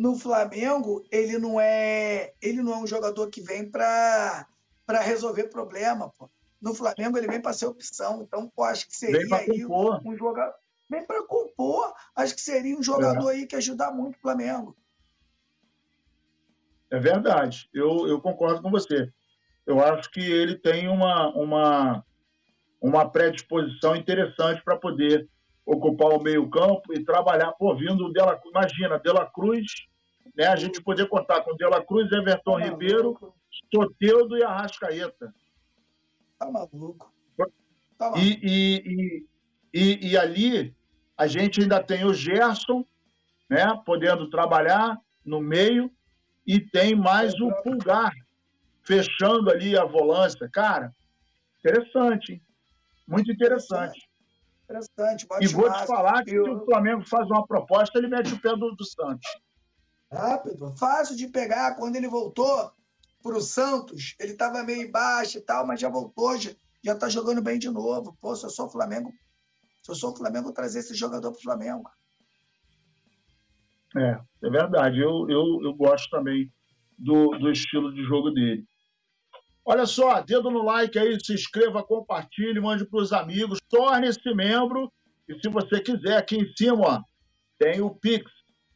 [0.00, 4.46] no Flamengo, ele não é, ele não é um jogador que vem para
[4.88, 6.30] resolver problema, pô.
[6.58, 10.54] No Flamengo ele vem para ser opção, então pô, acho que seria aí um jogador
[10.88, 13.34] vem para compor, acho que seria um jogador é.
[13.34, 14.74] aí que ajudar muito o Flamengo.
[16.90, 19.12] É verdade, eu, eu concordo com você.
[19.66, 22.04] Eu acho que ele tem uma, uma,
[22.80, 25.28] uma predisposição interessante para poder
[25.64, 29.66] ocupar o meio-campo e trabalhar, pô, vindo dela, imagina, Dela Cruz,
[30.36, 30.46] né?
[30.46, 33.34] A gente poder contar com Dela Cruz, Everton tá Ribeiro,
[33.72, 35.32] Soteudo e Arrascaeta.
[36.38, 37.12] Tá maluco.
[37.98, 38.18] Tá maluco.
[38.18, 39.26] E, e,
[39.72, 40.74] e, e, ali
[41.16, 42.84] a gente ainda tem o Gerson,
[43.48, 43.66] né?
[43.84, 45.90] Podendo trabalhar no meio
[46.46, 48.12] e tem mais o Pulgar
[48.90, 50.48] fechando ali a volância.
[50.52, 50.92] Cara,
[51.60, 52.42] interessante, hein?
[53.06, 54.08] Muito interessante.
[54.64, 55.26] Interessante.
[55.40, 56.44] E vou te falar que eu...
[56.44, 59.28] se o Flamengo faz uma proposta, ele mete o pé do, do Santos.
[60.10, 61.76] Rápido, fácil de pegar.
[61.76, 62.72] Quando ele voltou
[63.22, 66.50] para o Santos, ele estava meio embaixo e tal, mas já voltou, já,
[66.82, 68.16] já tá jogando bem de novo.
[68.20, 69.12] Pô, se eu sou o Flamengo,
[69.82, 71.88] se eu sou o Flamengo, trazer esse jogador para o Flamengo.
[73.96, 74.98] É, é verdade.
[74.98, 76.52] Eu, eu, eu gosto também
[76.98, 78.64] do, do estilo de jogo dele.
[79.64, 84.90] Olha só, dedo no like aí, se inscreva, compartilhe, mande para os amigos, torne-se membro.
[85.28, 87.00] E se você quiser, aqui em cima ó,
[87.58, 88.30] tem o Pix.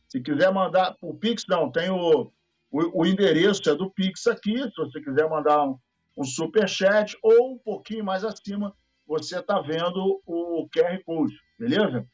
[0.08, 2.30] Se quiser mandar o Pix, não, tem o,
[2.70, 4.56] o, o endereço é do Pix aqui.
[4.58, 5.76] Se você quiser mandar um,
[6.16, 8.74] um super chat ou um pouquinho mais acima,
[9.06, 12.06] você está vendo o QR Code, beleza?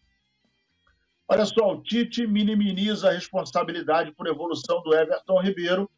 [1.28, 5.88] Olha só, o Tite minimiza a responsabilidade por evolução do Everton Ribeiro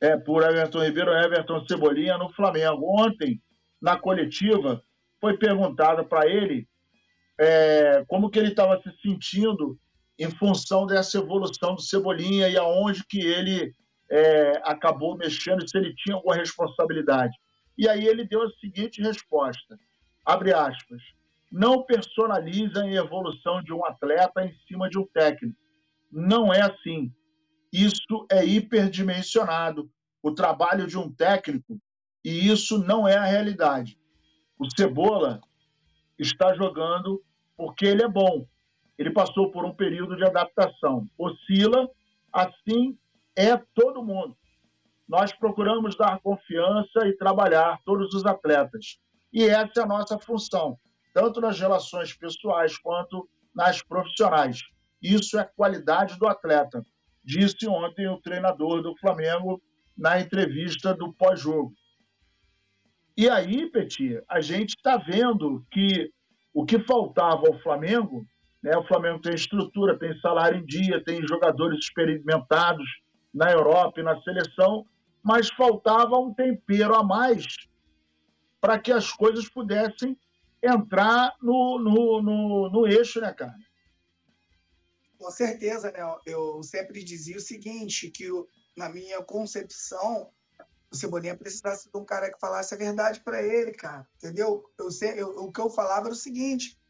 [0.00, 3.00] é, por Everton Ribeiro, Everton Cebolinha no Flamengo.
[3.00, 3.40] Ontem,
[3.80, 4.82] na coletiva,
[5.20, 6.68] foi perguntada para ele
[7.38, 9.78] é, como que ele estava se sentindo
[10.18, 13.72] em função dessa evolução do Cebolinha e aonde que ele
[14.10, 17.36] é, acabou mexendo, se ele tinha alguma responsabilidade.
[17.76, 19.78] E aí ele deu a seguinte resposta,
[20.24, 21.00] abre aspas,
[21.50, 25.56] não personalizem a evolução de um atleta em cima de um técnico.
[26.10, 27.12] Não é assim
[27.72, 29.90] isso é hiperdimensionado,
[30.22, 31.80] o trabalho de um técnico,
[32.24, 33.98] e isso não é a realidade.
[34.58, 35.40] O Cebola
[36.18, 37.22] está jogando
[37.56, 38.46] porque ele é bom.
[38.98, 41.06] Ele passou por um período de adaptação.
[41.16, 41.88] Oscila,
[42.32, 42.98] assim
[43.36, 44.36] é todo mundo.
[45.08, 48.98] Nós procuramos dar confiança e trabalhar todos os atletas.
[49.32, 50.78] E essa é a nossa função,
[51.14, 54.62] tanto nas relações pessoais quanto nas profissionais.
[55.00, 56.84] Isso é qualidade do atleta,
[57.28, 59.60] disse ontem o treinador do Flamengo
[59.96, 61.74] na entrevista do pós-jogo.
[63.14, 66.10] E aí, Petit, a gente está vendo que
[66.54, 68.24] o que faltava ao Flamengo,
[68.62, 72.86] né, o Flamengo tem estrutura, tem salário em dia, tem jogadores experimentados
[73.34, 74.86] na Europa e na seleção,
[75.22, 77.44] mas faltava um tempero a mais
[78.58, 80.16] para que as coisas pudessem
[80.62, 83.54] entrar no, no, no, no eixo, né, cara?
[85.18, 85.98] Com certeza, né?
[86.24, 88.28] Eu sempre dizia o seguinte, que
[88.76, 90.30] na minha concepção,
[90.90, 94.08] o Cebolinha precisasse de um cara que falasse a verdade para ele, cara.
[94.16, 94.64] Entendeu?
[94.78, 96.80] Eu, eu, o que eu falava era o seguinte: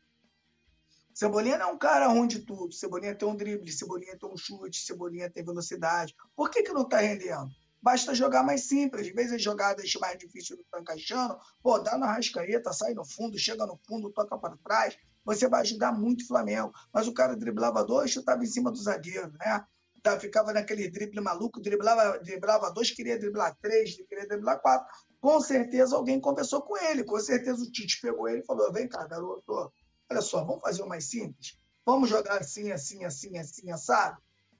[1.14, 2.72] Cebolinha não é um cara ruim de tudo.
[2.72, 6.14] Cebolinha tem um drible, Cebolinha tem um chute, Cebolinha tem velocidade.
[6.36, 7.50] Por que, que não tá rendendo?
[7.80, 9.08] Basta jogar mais simples.
[9.08, 11.38] Às vezes as jogadas mais difíceis não estão encaixando.
[11.62, 14.96] Pô, dá na rascaeta, sai no fundo, chega no fundo, toca para trás.
[15.28, 16.72] Você vai ajudar muito o Flamengo.
[16.90, 19.62] Mas o cara driblava dois, chutava em cima do zagueiro, né?
[20.02, 24.88] Tá, ficava naquele drible maluco, driblava, driblava dois, queria driblar três, queria driblar quatro.
[25.20, 28.88] Com certeza alguém conversou com ele, com certeza o Tite pegou ele e falou: vem
[28.88, 29.70] cá, garoto,
[30.10, 31.58] olha só, vamos fazer o mais simples?
[31.84, 34.16] Vamos jogar assim, assim, assim, assim, assado?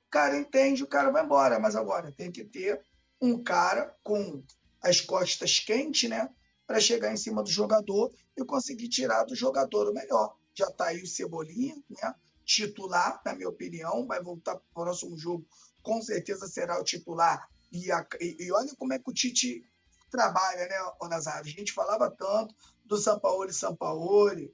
[0.07, 2.83] O cara entende, o cara vai embora, mas agora tem que ter
[3.22, 4.42] um cara com
[4.83, 6.28] as costas quentes, né?
[6.66, 10.38] Para chegar em cima do jogador e conseguir tirar do jogador o melhor.
[10.59, 12.14] Já está aí o Cebolinha, né?
[12.44, 15.47] titular, na minha opinião, vai voltar para o próximo jogo,
[15.83, 17.47] com certeza será o titular.
[17.71, 19.62] E, a, e, e, olha como é que o Tite
[20.11, 21.47] trabalha, né, o Nazário?
[21.47, 22.55] A gente falava tanto
[22.87, 24.53] do Sampaoli Sampaoli,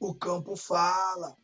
[0.00, 1.36] o campo fala,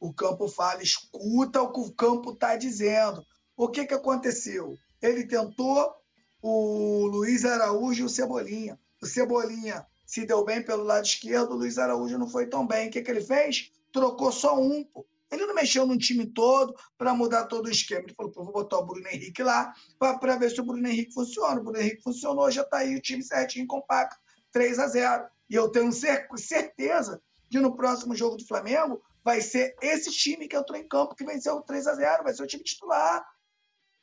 [0.00, 3.24] o campo fala, escuta o que o campo está dizendo.
[3.56, 4.76] O que, que aconteceu?
[5.00, 5.94] Ele tentou
[6.42, 8.78] o Luiz Araújo e o Cebolinha.
[9.00, 12.88] O Cebolinha se deu bem pelo lado esquerdo, o Luiz Araújo não foi tão bem.
[12.88, 13.70] O que, que ele fez?
[13.92, 14.82] Trocou só um.
[14.82, 15.06] Pô.
[15.30, 18.02] Ele não mexeu no time todo para mudar todo o esquema.
[18.02, 21.60] Ele falou, vou botar o Bruno Henrique lá para ver se o Bruno Henrique funciona.
[21.60, 24.18] O Bruno Henrique funcionou, já está aí o time certinho, compacto,
[24.50, 29.76] 3 a 0 E eu tenho certeza que no próximo jogo do Flamengo vai ser
[29.80, 32.48] esse time que entrou em campo que venceu o 3 a 0 vai ser o
[32.48, 33.24] time titular.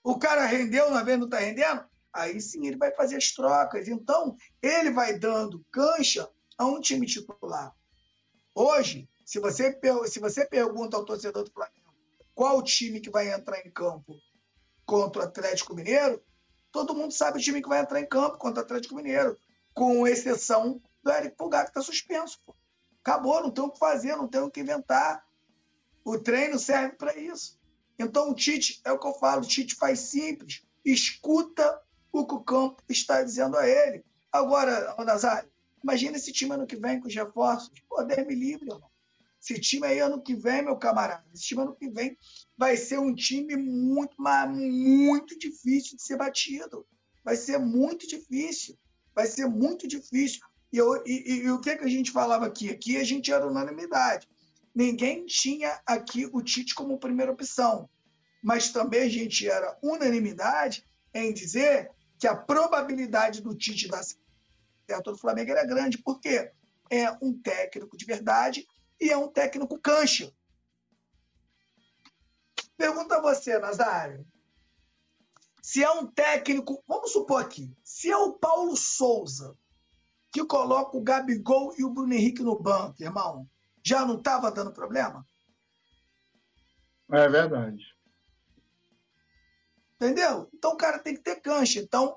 [0.01, 1.83] O cara rendeu, na vez não está rendendo?
[2.13, 3.87] Aí sim ele vai fazer as trocas.
[3.87, 7.73] Então, ele vai dando cancha a um time titular.
[8.55, 11.87] Hoje, se você, se você pergunta ao torcedor do Flamengo
[12.33, 14.15] qual time que vai entrar em campo
[14.85, 16.23] contra o Atlético Mineiro,
[16.71, 19.37] todo mundo sabe o time que vai entrar em campo contra o Atlético Mineiro,
[19.73, 22.39] com exceção do Eric Pulgar, que está suspenso.
[22.45, 22.55] Pô.
[23.01, 25.25] Acabou, não tem o que fazer, não tem o que inventar.
[26.05, 27.59] O treino serve para isso.
[27.97, 31.81] Então o Tite, é o que eu falo, o Tite faz simples, escuta
[32.19, 34.03] o campo está dizendo a ele.
[34.31, 35.49] Agora, Nazário,
[35.83, 37.71] imagina esse time ano que vem com os reforços.
[37.87, 38.89] Pô, me livre, irmão.
[39.41, 42.17] Esse time aí ano que vem, meu camarada, esse time ano que vem
[42.57, 46.85] vai ser um time muito, mas muito difícil de ser batido.
[47.23, 48.77] Vai ser muito difícil.
[49.15, 50.41] Vai ser muito difícil.
[50.71, 52.69] E, eu, e, e, e o que, que a gente falava aqui?
[52.69, 54.27] Aqui a gente era unanimidade.
[54.75, 57.89] Ninguém tinha aqui o Tite como primeira opção.
[58.43, 64.03] Mas também a gente era unanimidade em dizer que a probabilidade do Tite dar
[64.87, 66.51] certo do Flamengo era grande, porque
[66.89, 68.67] é um técnico de verdade
[68.99, 70.31] e é um técnico cancha.
[72.77, 74.25] Pergunta a você, Nazário.
[75.61, 79.57] Se é um técnico, vamos supor aqui, se é o Paulo Souza
[80.31, 83.49] que coloca o Gabigol e o Bruno Henrique no banco, irmão,
[83.83, 85.25] já não estava dando problema?
[87.11, 87.96] É verdade.
[89.99, 90.49] Entendeu?
[90.53, 91.79] Então o cara tem que ter cancha.
[91.79, 92.15] Então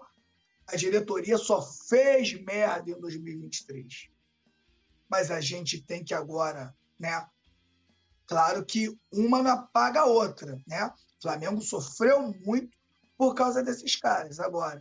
[0.67, 4.11] a diretoria só fez merda em 2023
[5.11, 7.27] mas a gente tem que agora, né?
[8.27, 10.87] Claro que uma não apaga a outra, né?
[10.87, 12.79] O Flamengo sofreu muito
[13.19, 14.39] por causa desses caras.
[14.39, 14.81] Agora,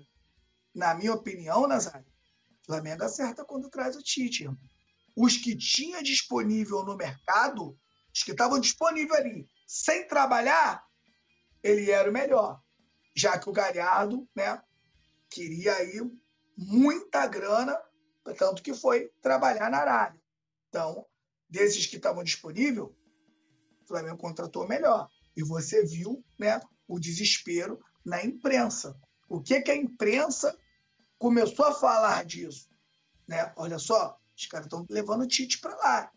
[0.73, 2.05] na minha opinião, Nazário,
[2.61, 4.43] o Flamengo acerta quando traz o Tite.
[4.43, 4.59] Irmão.
[5.15, 7.75] Os que tinha disponível no mercado,
[8.13, 10.85] os que estavam disponíveis ali, sem trabalhar,
[11.63, 12.61] ele era o melhor.
[13.19, 14.63] Já que o Galhardo, né,
[15.29, 15.99] queria aí
[16.55, 17.77] muita grana,
[18.37, 20.21] tanto que foi trabalhar na Arábia.
[20.69, 21.05] Então,
[21.49, 22.95] desses que estavam disponíveis, o
[23.85, 25.09] Flamengo contratou melhor.
[25.35, 28.97] E você viu né, o desespero na imprensa.
[29.27, 30.57] O que, que a imprensa
[31.17, 32.69] começou a falar disso?
[33.27, 33.51] Né?
[33.57, 36.09] Olha só, os caras estão levando o Tite para lá.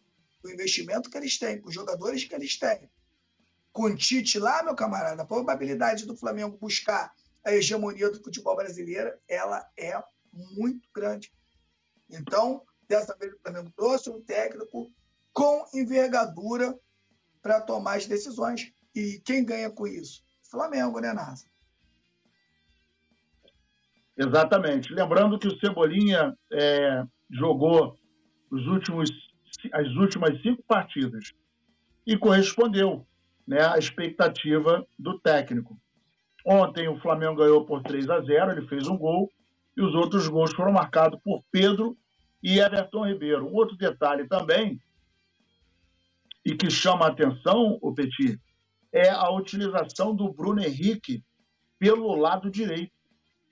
[0.45, 2.89] o investimento que eles têm, os jogadores que eles têm,
[3.73, 7.13] com o Tite lá, meu camarada, a probabilidade do Flamengo buscar
[7.45, 10.01] a hegemonia do futebol brasileiro, ela é
[10.33, 11.33] muito grande.
[12.11, 14.93] Então, dessa vez o Flamengo trouxe um técnico
[15.33, 16.79] com envergadura
[17.41, 18.73] para tomar as decisões.
[18.95, 20.23] E quem ganha com isso?
[20.43, 21.47] Flamengo, né, Nasa?
[24.17, 24.93] Exatamente.
[24.93, 27.97] Lembrando que o Cebolinha é, jogou
[28.51, 29.11] os últimos,
[29.73, 31.33] as últimas cinco partidas
[32.07, 33.07] e correspondeu
[33.47, 35.79] né, à expectativa do técnico.
[36.45, 39.31] Ontem o Flamengo ganhou por 3 a 0, ele fez um gol,
[39.77, 41.97] e os outros gols foram marcados por Pedro
[42.43, 43.47] e Everton Ribeiro.
[43.47, 44.81] Um outro detalhe também,
[46.45, 48.39] e que chama a atenção, o Petit,
[48.93, 51.23] é a utilização do Bruno Henrique
[51.79, 52.93] pelo lado direito.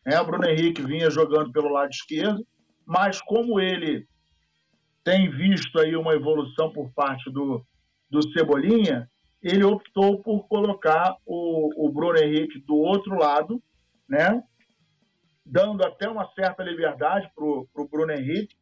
[0.05, 2.47] É, o Bruno Henrique vinha jogando pelo lado esquerdo,
[2.86, 4.07] mas como ele
[5.03, 7.64] tem visto aí uma evolução por parte do,
[8.11, 9.10] do Cebolinha,
[9.43, 13.62] ele optou por colocar o, o Bruno Henrique do outro lado,
[14.09, 14.43] né?
[15.45, 18.55] dando até uma certa liberdade para o Bruno Henrique,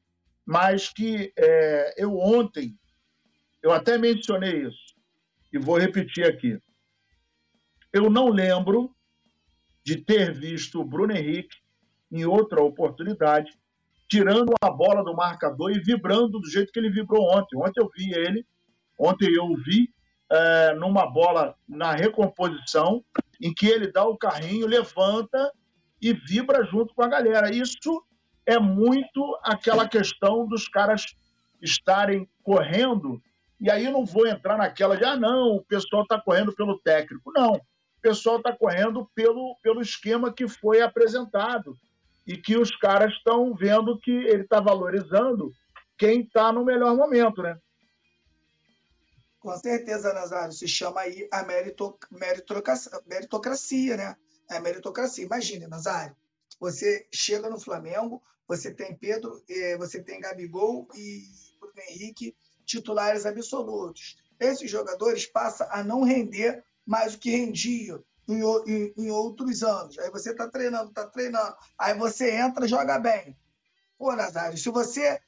[0.46, 2.74] mas que é, eu ontem,
[3.62, 4.94] eu até mencionei isso,
[5.52, 6.58] e vou repetir aqui.
[7.92, 8.94] Eu não lembro
[9.84, 11.56] de ter visto o Bruno Henrique,
[12.10, 13.52] em outra oportunidade,
[14.08, 17.58] tirando a bola do marcador e vibrando do jeito que ele vibrou ontem.
[17.58, 18.46] Ontem eu vi ele,
[18.98, 19.92] ontem eu vi
[20.30, 23.04] é, numa bola na recomposição,
[23.40, 25.52] em que ele dá o carrinho, levanta
[26.00, 27.54] e vibra junto com a galera.
[27.54, 28.04] Isso
[28.46, 31.04] é muito aquela questão dos caras
[31.60, 33.20] estarem correndo,
[33.60, 37.32] e aí não vou entrar naquela de, ah, não, o pessoal está correndo pelo técnico.
[37.32, 41.76] Não, o pessoal está correndo pelo, pelo esquema que foi apresentado
[42.26, 45.50] e que os caras estão vendo que ele está valorizando
[45.96, 47.58] quem está no melhor momento, né?
[49.40, 54.16] Com certeza, Nazário, se chama aí a meritocracia, meritocracia né?
[54.50, 55.24] É meritocracia.
[55.24, 56.16] Imagine, Nazário,
[56.58, 61.22] você chega no Flamengo, você tem Pedro, eh, você tem Gabigol e
[61.60, 64.16] Bruno Henrique titulares absolutos.
[64.40, 69.98] Esses jogadores passam a não render mais o que rendiam em, em, em outros anos.
[69.98, 73.38] Aí você está treinando, está treinando, aí você entra, joga bem.
[73.96, 75.20] Pô, Nazário, se você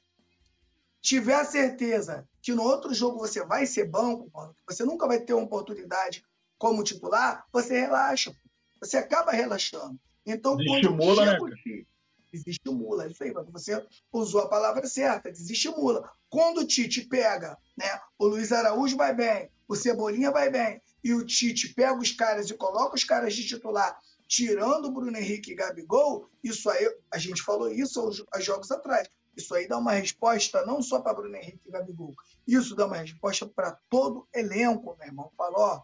[1.01, 5.19] tiver a certeza que no outro jogo você vai ser banco, mano, você nunca vai
[5.19, 6.23] ter uma oportunidade
[6.57, 8.35] como titular, você relaxa.
[8.79, 9.99] Você acaba relaxando.
[10.25, 11.37] Então, desestimula, né?
[11.63, 11.87] Time,
[12.31, 16.09] desestimula, isso aí, você usou a palavra certa, desestimula.
[16.29, 21.13] Quando o Tite pega, né, o Luiz Araújo vai bem, o Cebolinha vai bem, e
[21.13, 25.51] o Tite pega os caras e coloca os caras de titular, tirando o Bruno Henrique
[25.51, 29.07] e Gabigol, isso aí, a gente falou isso há jogos atrás.
[29.35, 32.13] Isso aí dá uma resposta não só para Bruno Henrique e Gabigol,
[32.47, 35.31] isso dá uma resposta para todo elenco, meu irmão.
[35.37, 35.81] Falou, ó,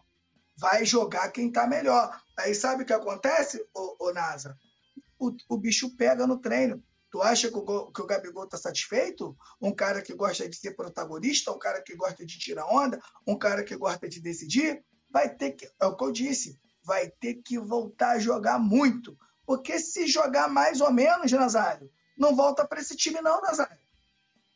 [0.56, 2.20] vai jogar quem está melhor.
[2.36, 4.56] Aí sabe o que acontece, ô, ô NASA?
[5.18, 6.82] O, o, bicho pega no treino.
[7.10, 9.36] Tu acha que o, que o Gabigol está satisfeito?
[9.60, 13.36] Um cara que gosta de ser protagonista, um cara que gosta de tirar onda, um
[13.36, 17.34] cara que gosta de decidir, vai ter que, é o que eu disse, vai ter
[17.36, 19.16] que voltar a jogar muito.
[19.46, 23.78] Porque se jogar mais ou menos, Nazário, não volta para esse time, não, Nazário.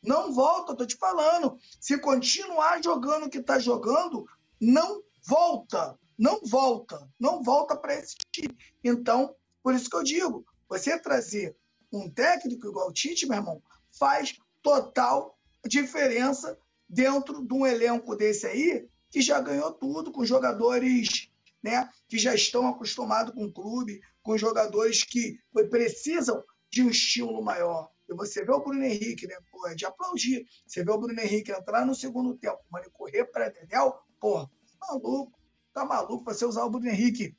[0.03, 1.57] Não volta, tô te falando.
[1.79, 4.27] Se continuar jogando o que está jogando,
[4.59, 5.97] não volta.
[6.17, 7.09] Não volta.
[7.17, 8.55] Não volta para esse time.
[8.83, 9.33] Então,
[9.63, 11.55] por isso que eu digo, você trazer
[11.91, 13.63] um técnico igual o Tite, meu irmão,
[13.97, 16.57] faz total diferença
[16.89, 21.29] dentro de um elenco desse aí que já ganhou tudo com jogadores
[21.63, 25.39] né, que já estão acostumados com o clube, com jogadores que
[25.69, 26.43] precisam
[26.73, 27.91] de um estímulo maior.
[28.09, 29.35] E você vê o Bruno Henrique, né?
[29.51, 30.47] Pô, é de aplaudir.
[30.65, 34.87] Você vê o Bruno Henrique entrar no segundo tempo, mas correr para Dedel, pô, tá
[34.87, 35.39] maluco.
[35.71, 37.37] Tá maluco você usar o Bruno Henrique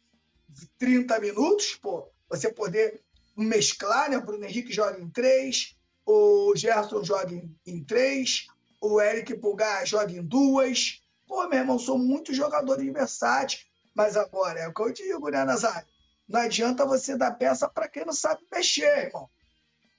[0.79, 3.03] 30 minutos, pô, você poder
[3.37, 4.19] mesclar, né?
[4.19, 5.77] O Bruno Henrique joga em três,
[6.07, 8.47] o Gerson joga em, em três,
[8.81, 11.03] o Eric Pulgar joga em duas.
[11.27, 13.67] Pô, meu irmão, sou muito jogadores versáteis.
[13.93, 15.87] Mas agora, é o que eu digo, né, Nazário?
[16.29, 19.29] Não adianta você dar peça para quem não sabe mexer, irmão.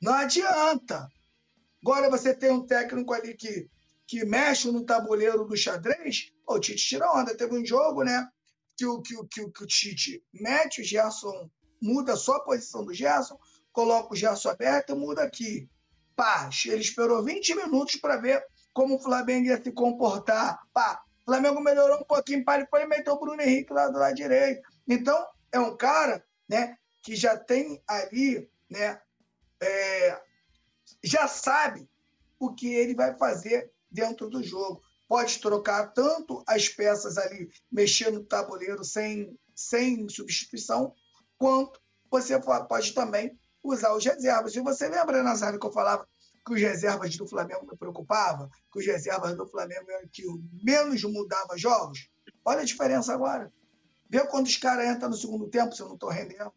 [0.02, 1.08] Não adianta.
[1.82, 3.70] Agora você tem um técnico ali que,
[4.08, 7.36] que mexe no tabuleiro do xadrez, o Tite tira onda.
[7.36, 8.28] Teve um jogo, né?
[8.76, 11.50] Que o, que, que, que o Tite mete o Gerson,
[11.82, 13.40] muda só a posição do Gerson,
[13.72, 15.70] coloca o Gerson aberto e muda aqui.
[16.16, 20.60] Pá, ele esperou 20 minutos para ver como o Flamengo ia se comportar.
[20.74, 24.16] Pá, o Flamengo melhorou um pouquinho, para e meteu o Bruno Henrique lá do lado
[24.16, 24.62] direito.
[24.88, 25.26] Então,
[25.56, 29.02] é um cara né, que já tem ali, né,
[29.62, 30.22] é,
[31.02, 31.90] já sabe
[32.40, 34.82] o que ele vai fazer dentro do jogo.
[35.08, 40.94] pode trocar tanto as peças ali, mexer no tabuleiro sem, sem substituição,
[41.38, 41.80] quanto
[42.12, 44.56] você pode também usar os reservas.
[44.56, 46.08] E você lembra, Nazário, que eu falava
[46.46, 48.50] que os reservas do Flamengo me preocupavam?
[48.72, 50.24] Que os reservas do Flamengo eram que
[50.64, 52.10] menos mudava jogos?
[52.44, 53.52] Olha a diferença agora.
[54.10, 56.54] Vê quando os caras entram no segundo tempo, se eu não estou rendendo.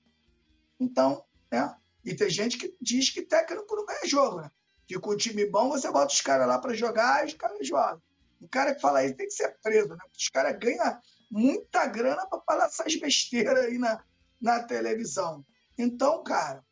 [0.78, 1.74] Então, né?
[2.04, 4.50] E tem gente que diz que técnico não ganha jogo, né?
[4.86, 7.66] Que com o time bom você bota os caras lá para jogar e os caras
[7.66, 8.00] jogam.
[8.40, 9.98] O cara que fala isso tem que ser preso, né?
[10.16, 14.02] Os caras ganham muita grana para falar essas besteiras aí na,
[14.40, 15.44] na televisão.
[15.76, 16.64] Então, cara,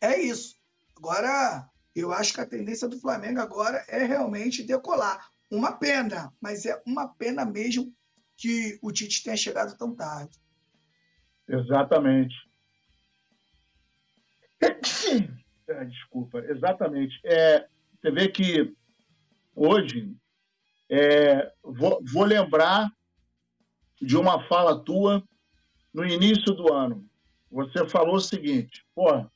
[0.00, 0.56] é isso.
[0.96, 5.30] Agora, eu acho que a tendência do Flamengo agora é realmente decolar.
[5.50, 7.92] Uma pena, mas é uma pena mesmo
[8.38, 10.38] que o Tite tenha chegado tão tarde.
[11.48, 12.34] Exatamente.
[14.60, 17.20] É, desculpa, exatamente.
[17.24, 17.68] É,
[18.00, 18.74] você vê que
[19.54, 20.16] hoje
[20.88, 22.90] é, vou, vou lembrar
[24.00, 25.22] de uma fala tua
[25.92, 27.06] no início do ano.
[27.50, 29.26] Você falou o seguinte: pô,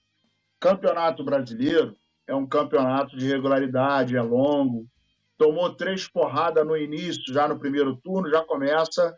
[0.61, 1.97] campeonato brasileiro
[2.27, 4.87] é um campeonato de regularidade, é longo.
[5.39, 9.15] Tomou três porradas no início, já no primeiro turno, já começa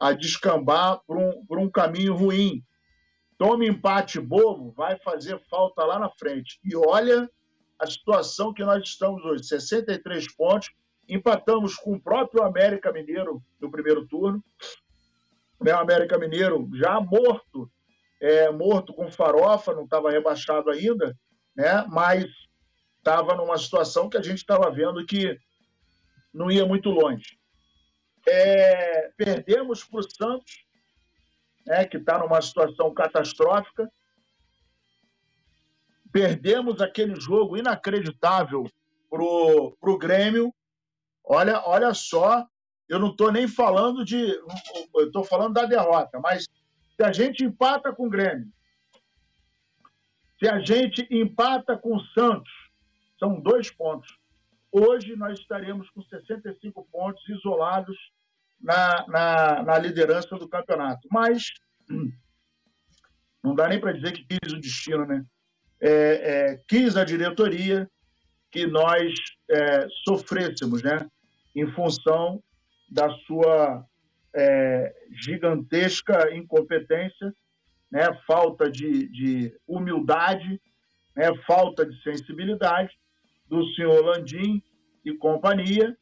[0.00, 2.62] a descambar por um, por um caminho ruim.
[3.38, 6.58] Tome empate bobo, vai fazer falta lá na frente.
[6.64, 7.28] E olha
[7.78, 10.70] a situação que nós estamos hoje: 63 pontos,
[11.08, 14.42] Empatamos com o próprio América Mineiro no primeiro turno.
[15.60, 17.70] O América Mineiro já morto,
[18.20, 21.16] é, morto com farofa, não estava rebaixado ainda,
[21.54, 22.26] né, mas
[23.04, 25.38] estava numa situação que a gente estava vendo que
[26.32, 27.38] não ia muito longe.
[28.26, 30.64] É, perdemos para o Santos,
[31.66, 33.90] né, que está numa situação catastrófica.
[36.10, 38.64] Perdemos aquele jogo inacreditável
[39.10, 40.52] para o Grêmio,
[41.24, 42.46] Olha, olha só,
[42.86, 44.38] eu não estou nem falando de.
[44.94, 48.46] Eu estou falando da derrota, mas se a gente empata com o Grêmio,
[50.38, 52.52] se a gente empata com o Santos,
[53.18, 54.18] são dois pontos.
[54.70, 57.96] Hoje nós estaremos com 65 pontos isolados
[58.60, 61.06] na, na, na liderança do campeonato.
[61.10, 61.50] Mas
[63.42, 65.24] não dá nem para dizer que quis o destino, né?
[65.80, 67.88] É, é, quis a diretoria
[68.50, 69.12] que nós
[69.50, 71.06] é, sofrêssemos, né?
[71.54, 72.42] em função
[72.90, 73.86] da sua
[74.34, 77.32] é, gigantesca incompetência,
[77.90, 80.60] né, falta de, de humildade,
[81.14, 82.92] né, falta de sensibilidade
[83.48, 84.62] do senhor Landim
[85.04, 85.96] e companhia,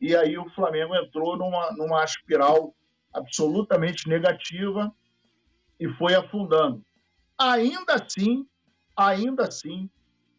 [0.00, 2.74] e aí o Flamengo entrou numa, numa espiral
[3.12, 4.92] absolutamente negativa
[5.78, 6.84] e foi afundando.
[7.38, 8.46] Ainda assim,
[8.96, 9.90] ainda assim,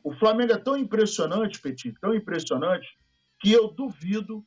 [0.04, 2.88] o Flamengo é tão impressionante, Petit, tão impressionante,
[3.40, 4.44] que eu duvido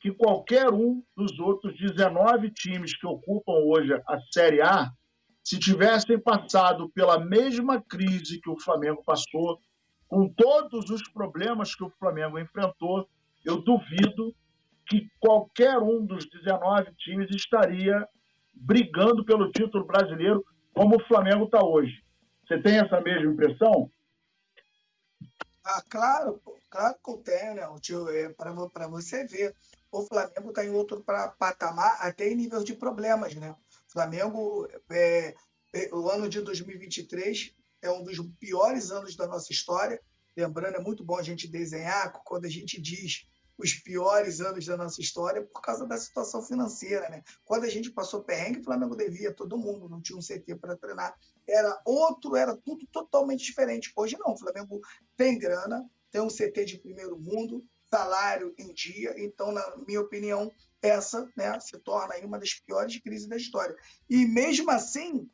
[0.00, 4.90] que qualquer um dos outros 19 times que ocupam hoje a Série A,
[5.44, 9.60] se tivessem passado pela mesma crise que o Flamengo passou,
[10.10, 13.08] com todos os problemas que o Flamengo enfrentou,
[13.44, 14.34] eu duvido
[14.84, 18.06] que qualquer um dos 19 times estaria
[18.52, 20.44] brigando pelo título brasileiro
[20.74, 22.04] como o Flamengo está hoje.
[22.44, 23.88] Você tem essa mesma impressão?
[25.64, 28.34] Ah, claro, claro que eu tenho, né?
[28.36, 29.54] Para você ver
[29.92, 31.04] o Flamengo está em outro
[31.38, 33.52] patamar, até em nível de problemas, né?
[33.88, 35.34] O Flamengo, é,
[35.72, 40.00] é, o ano de 2023 é um dos piores anos da nossa história.
[40.36, 43.26] Lembrando, é muito bom a gente desenhar quando a gente diz
[43.58, 47.22] os piores anos da nossa história por causa da situação financeira, né?
[47.44, 50.76] Quando a gente passou perrengue, o Flamengo devia todo mundo, não tinha um CT para
[50.76, 51.14] treinar.
[51.46, 53.92] Era outro, era tudo totalmente diferente.
[53.94, 54.80] Hoje não, o Flamengo
[55.16, 59.14] tem grana, tem um CT de primeiro mundo, salário em dia.
[59.18, 60.50] Então, na minha opinião,
[60.80, 63.76] essa né, se torna uma das piores crises da história.
[64.08, 65.28] E mesmo assim,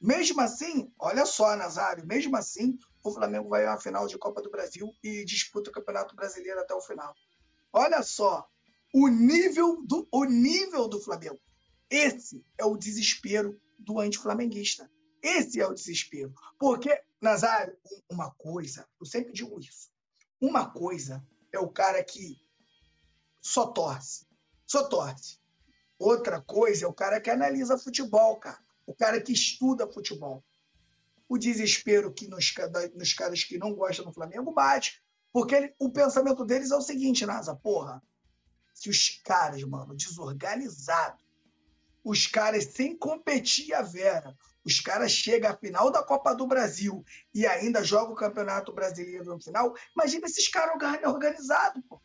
[0.00, 4.50] mesmo assim, olha só, Nazário, mesmo assim, o Flamengo vai uma final de Copa do
[4.50, 7.14] Brasil e disputa o Campeonato Brasileiro até o final.
[7.72, 8.48] Olha só,
[8.94, 11.40] o nível do, o nível do Flamengo.
[11.90, 14.90] Esse é o desespero do anti-flamenguista.
[15.22, 16.32] Esse é o desespero.
[16.58, 17.76] Porque, Nazário,
[18.10, 19.90] uma coisa, eu sempre digo isso.
[20.40, 22.36] Uma coisa é o cara que
[23.40, 24.26] só torce.
[24.66, 25.38] Só torce.
[25.98, 28.65] Outra coisa é o cara que analisa futebol, cara.
[28.86, 30.44] O cara que estuda futebol.
[31.28, 32.54] O desespero que nos,
[32.94, 35.02] nos caras que não gostam do Flamengo bate.
[35.32, 38.02] Porque ele, o pensamento deles é o seguinte, Nasa, porra.
[38.72, 41.20] Se os caras, mano, desorganizados,
[42.04, 47.04] os caras sem competir a Vera, os caras chegam à final da Copa do Brasil
[47.34, 49.74] e ainda jogam o Campeonato Brasileiro no final.
[49.94, 52.00] Imagina esses caras organizados, pô.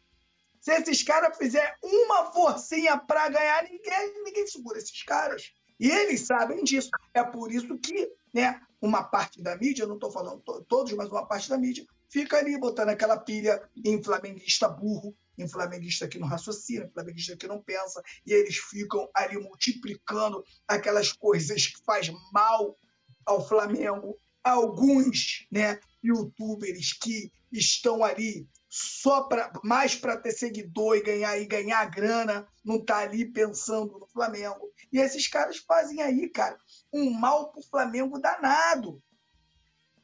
[0.59, 5.51] Se esses caras fizerem uma forcinha para ganhar, ninguém, ninguém segura esses caras.
[5.81, 6.91] E eles sabem disso.
[7.11, 11.25] É por isso que né, uma parte da mídia, não estou falando todos, mas uma
[11.25, 16.27] parte da mídia, fica ali botando aquela pilha em flamenguista burro, em flamenguista que não
[16.27, 22.11] raciocina, em flamenguista que não pensa, e eles ficam ali multiplicando aquelas coisas que faz
[22.31, 22.77] mal
[23.25, 24.15] ao Flamengo.
[24.43, 31.45] Alguns né, youtubers que estão ali só para mais para ter seguidor e ganhar e
[31.45, 34.71] ganhar grana, não tá ali pensando no Flamengo.
[34.93, 36.57] E esses caras fazem aí, cara,
[36.93, 39.03] um mal pro Flamengo danado.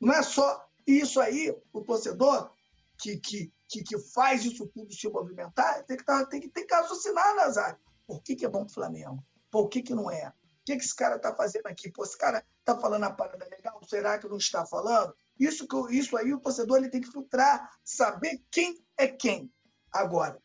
[0.02, 2.52] Não é só isso aí, o torcedor
[2.98, 6.68] que, que, que, que faz isso tudo se movimentar, tem que, tá, tem que, tem
[6.68, 7.80] que raciocinar, Nazário.
[8.06, 9.24] Por que, que é bom pro Flamengo?
[9.50, 10.28] Por que, que não é?
[10.28, 10.34] O
[10.66, 11.90] que, que esse cara tá fazendo aqui?
[11.90, 15.16] Pô, esse cara tá falando a parada legal, será que não está falando?
[15.40, 19.52] Isso, isso aí o torcedor ele tem que filtrar, saber quem é quem.
[19.92, 20.40] Agora,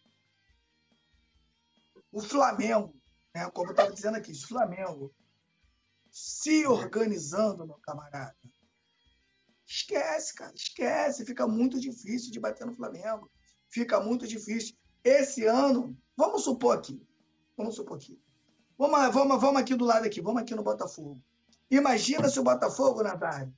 [2.10, 2.94] o Flamengo,
[3.34, 5.14] né, como eu estava dizendo aqui, o Flamengo
[6.10, 8.36] se organizando, meu camarada,
[9.66, 11.24] esquece, cara, esquece.
[11.24, 13.30] Fica muito difícil de bater no Flamengo.
[13.70, 14.76] Fica muito difícil.
[15.02, 17.02] Esse ano, vamos supor aqui,
[17.56, 18.20] vamos supor aqui.
[18.78, 21.22] Vamos, vamos, vamos aqui do lado aqui, vamos aqui no Botafogo.
[21.70, 23.52] Imagina se o Botafogo, Natália,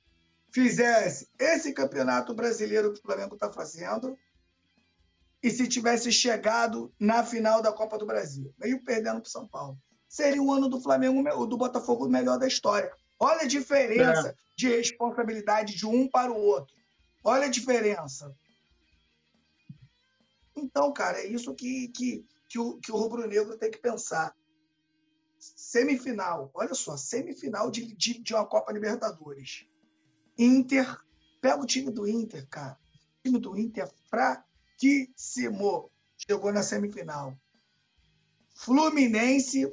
[0.55, 4.17] fizesse esse campeonato brasileiro que o Flamengo está fazendo
[5.43, 9.45] e se tivesse chegado na final da Copa do Brasil, meio perdendo para o São
[9.45, 9.77] Paulo,
[10.07, 12.89] seria o ano do Flamengo, do Botafogo melhor da história.
[13.19, 14.35] Olha a diferença é.
[14.55, 16.73] de responsabilidade de um para o outro.
[17.21, 18.33] Olha a diferença.
[20.55, 24.33] Então, cara, é isso que, que, que o, que o rubro-negro tem que pensar.
[25.37, 29.67] Semifinal, olha só, semifinal de, de, de uma Copa Libertadores.
[30.37, 30.97] Inter,
[31.41, 32.77] pega o time do Inter, cara.
[33.19, 35.91] O time do Inter é fraquíssimo.
[36.17, 37.37] Chegou na semifinal.
[38.55, 39.71] Fluminense,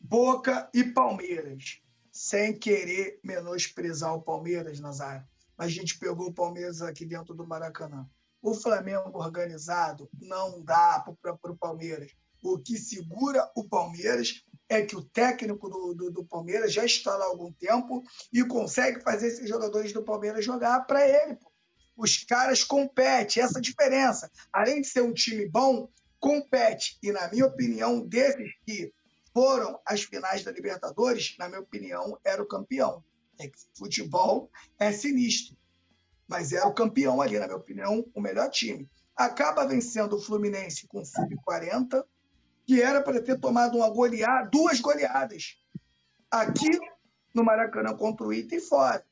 [0.00, 1.80] Boca e Palmeiras.
[2.10, 5.26] Sem querer menosprezar o Palmeiras, Nazário.
[5.56, 8.08] Mas a gente pegou o Palmeiras aqui dentro do Maracanã.
[8.42, 12.14] O Flamengo organizado não dá para o Palmeiras.
[12.44, 17.16] O que segura o Palmeiras é que o técnico do, do, do, Palmeiras já está
[17.16, 21.36] lá há algum tempo e consegue fazer esses jogadores do Palmeiras jogar para ele.
[21.36, 21.50] Pô.
[21.96, 24.30] Os caras competem, essa diferença.
[24.52, 25.88] Além de ser um time bom,
[26.20, 26.98] compete.
[27.02, 28.92] E, na minha opinião, desses que
[29.32, 33.02] foram às finais da Libertadores, na minha opinião, era o campeão.
[33.38, 35.56] É que futebol é sinistro.
[36.28, 38.86] Mas era o campeão ali, na minha opinião, o melhor time.
[39.16, 42.04] Acaba vencendo o Fluminense com sub-40,
[42.66, 45.56] que era para ter tomado uma goleada, duas goleadas.
[46.30, 46.78] Aqui
[47.34, 49.04] no Maracanã contra o Ita e fora.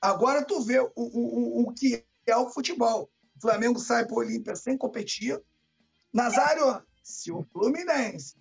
[0.00, 3.10] Agora tu vê o, o, o que é o futebol.
[3.36, 5.40] O Flamengo sai para o Olímpia sem competir.
[6.12, 8.36] Nazário, se o Fluminense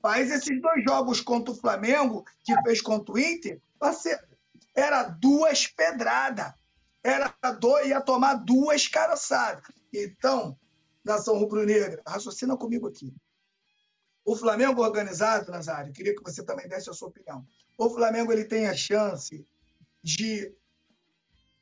[0.00, 4.22] faz esses dois jogos contra o Flamengo, que fez contra o Inter, parceiro,
[4.74, 6.52] era duas pedradas.
[7.04, 9.64] Era dois, ia tomar duas caraçadas.
[9.92, 10.56] Então,
[11.04, 13.12] nação rubro-negra, raciocina comigo aqui.
[14.24, 17.44] O Flamengo organizado, Nazário, queria que você também desse a sua opinião.
[17.76, 19.44] O Flamengo ele tem a chance
[20.02, 20.54] de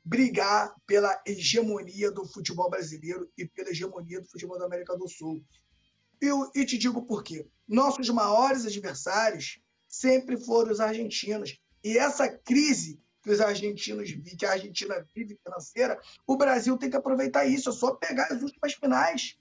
[0.05, 5.43] brigar pela hegemonia do futebol brasileiro e pela hegemonia do futebol da América do Sul.
[6.21, 7.47] Eu, e te digo por quê.
[7.67, 11.59] Nossos maiores adversários sempre foram os argentinos.
[11.83, 16.97] E essa crise que os argentinos que a Argentina vive financeira, o Brasil tem que
[16.97, 17.69] aproveitar isso.
[17.69, 19.39] É só pegar as últimas finais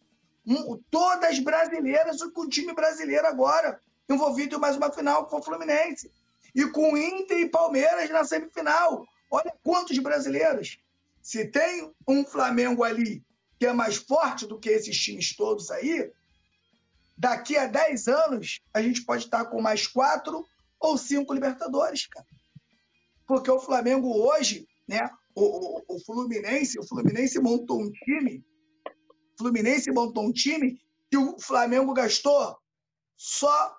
[0.89, 3.79] todas brasileiras com o time brasileiro agora,
[4.09, 6.11] envolvido em mais uma final com o Fluminense.
[6.53, 9.05] E com Inter e Palmeiras na semifinal.
[9.29, 10.79] Olha quantos brasileiros.
[11.21, 13.23] Se tem um Flamengo ali
[13.59, 16.11] que é mais forte do que esses times todos aí,
[17.17, 20.47] daqui a 10 anos a gente pode estar com mais quatro
[20.79, 22.25] ou cinco Libertadores, cara.
[23.27, 25.07] Porque o Flamengo hoje, né?
[25.35, 28.43] O, o, o Fluminense, o Fluminense montou um time
[29.39, 30.77] Fluminense montou um time
[31.09, 32.57] que o Flamengo gastou
[33.15, 33.73] só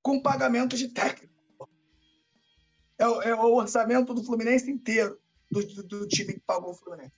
[0.00, 1.34] com pagamento de técnico.
[2.96, 5.18] É, é o orçamento do Fluminense inteiro,
[5.50, 7.12] do, do, do, time que pagou o Fluminense.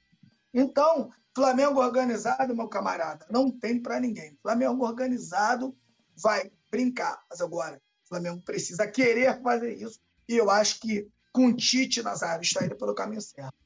[0.54, 4.38] Então, Flamengo organizado, meu camarada, não tem para ninguém.
[4.40, 5.76] Flamengo organizado
[6.16, 7.22] vai brincar.
[7.28, 10.00] Mas agora, Flamengo precisa querer fazer isso.
[10.26, 13.61] E eu acho que com Tite Nazário está indo pelo caminho certo.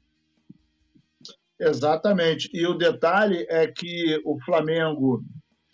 [1.61, 2.51] Exatamente.
[2.53, 5.23] E o detalhe é que o Flamengo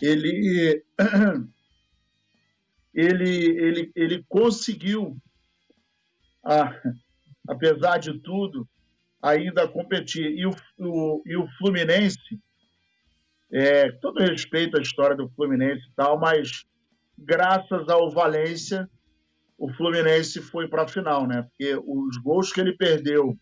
[0.01, 0.85] ele
[2.95, 5.17] ele ele, ele conseguiu
[6.45, 6.73] a,
[7.49, 8.69] apesar de tudo
[9.23, 12.19] ainda competir e o, o, e o Fluminense
[13.53, 16.65] É, todo respeito à história do Fluminense e tal, mas
[17.19, 18.89] graças ao Valência,
[19.59, 21.43] o Fluminense foi para a final, né?
[21.43, 23.37] Porque os gols que ele perdeu,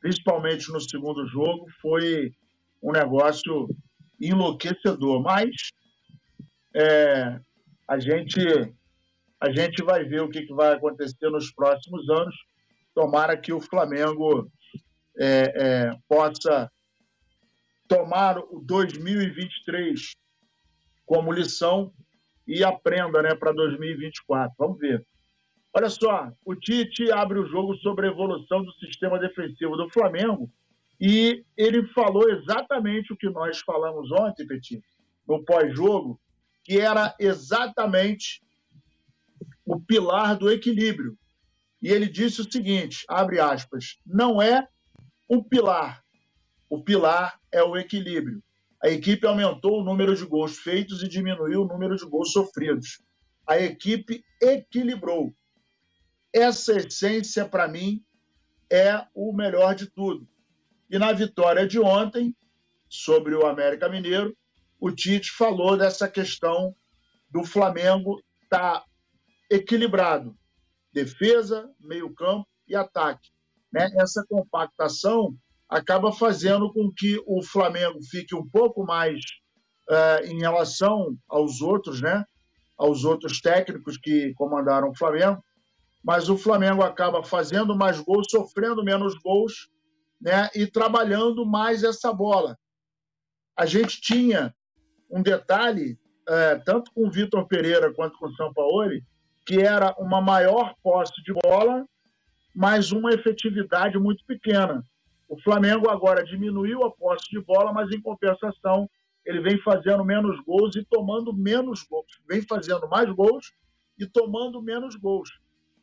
[0.00, 2.32] principalmente no segundo jogo, foi
[2.82, 3.68] um negócio
[4.20, 5.22] enlouquecedor.
[5.22, 5.50] Mas
[6.74, 7.40] é,
[7.86, 8.40] a gente
[9.40, 12.34] a gente vai ver o que, que, vai acontecer nos próximos anos.
[12.94, 14.50] Tomara que o Flamengo
[15.18, 16.70] é, é, possa
[17.88, 20.12] tomar o 2023
[21.06, 21.90] como lição
[22.46, 24.54] e aprenda né, para 2024.
[24.58, 25.06] Vamos ver.
[25.72, 30.50] Olha só, o Tite abre o jogo sobre a evolução do sistema defensivo do Flamengo
[31.00, 34.82] e ele falou exatamente o que nós falamos ontem, Petit,
[35.26, 36.20] no pós-jogo,
[36.64, 38.42] que era exatamente
[39.64, 41.16] o pilar do equilíbrio.
[41.80, 44.68] E ele disse o seguinte, abre aspas, não é
[45.28, 46.02] um pilar,
[46.68, 48.42] o pilar é o equilíbrio.
[48.82, 53.00] A equipe aumentou o número de gols feitos e diminuiu o número de gols sofridos.
[53.46, 55.34] A equipe equilibrou.
[56.32, 58.04] Essa essência, para mim,
[58.70, 60.28] é o melhor de tudo.
[60.88, 62.34] E na vitória de ontem,
[62.88, 64.36] sobre o América Mineiro,
[64.78, 66.74] o Tite falou dessa questão
[67.28, 68.84] do Flamengo estar tá
[69.50, 70.36] equilibrado
[70.92, 73.28] defesa, meio-campo e ataque.
[73.72, 73.88] Né?
[73.98, 75.34] Essa compactação
[75.68, 79.20] acaba fazendo com que o Flamengo fique um pouco mais
[79.88, 82.24] uh, em relação aos outros, né?
[82.76, 85.42] aos outros técnicos que comandaram o Flamengo,
[86.02, 89.70] mas o Flamengo acaba fazendo mais gols, sofrendo menos gols
[90.20, 90.48] né?
[90.54, 92.58] e trabalhando mais essa bola.
[93.56, 94.54] A gente tinha
[95.10, 95.98] um detalhe,
[96.28, 98.90] uh, tanto com o Vitor Pereira quanto com o São Paulo,
[99.46, 101.84] que era uma maior posse de bola,
[102.54, 104.84] mas uma efetividade muito pequena.
[105.28, 108.88] O Flamengo agora diminuiu a posse de bola, mas em compensação
[109.24, 112.20] ele vem fazendo menos gols e tomando menos gols.
[112.28, 113.52] Vem fazendo mais gols
[113.98, 115.30] e tomando menos gols.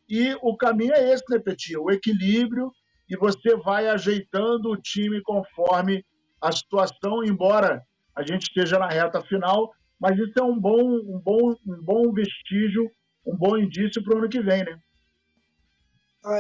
[0.10, 1.78] E o caminho é esse, né, Petit?
[1.78, 2.72] O equilíbrio
[3.10, 6.04] e você vai ajeitando o time conforme
[6.42, 7.82] a situação, embora
[8.16, 12.12] a gente esteja na reta final, mas isso é um bom, um bom, um bom
[12.12, 12.90] vestígio,
[13.26, 14.80] um bom indício para o ano que vem, né?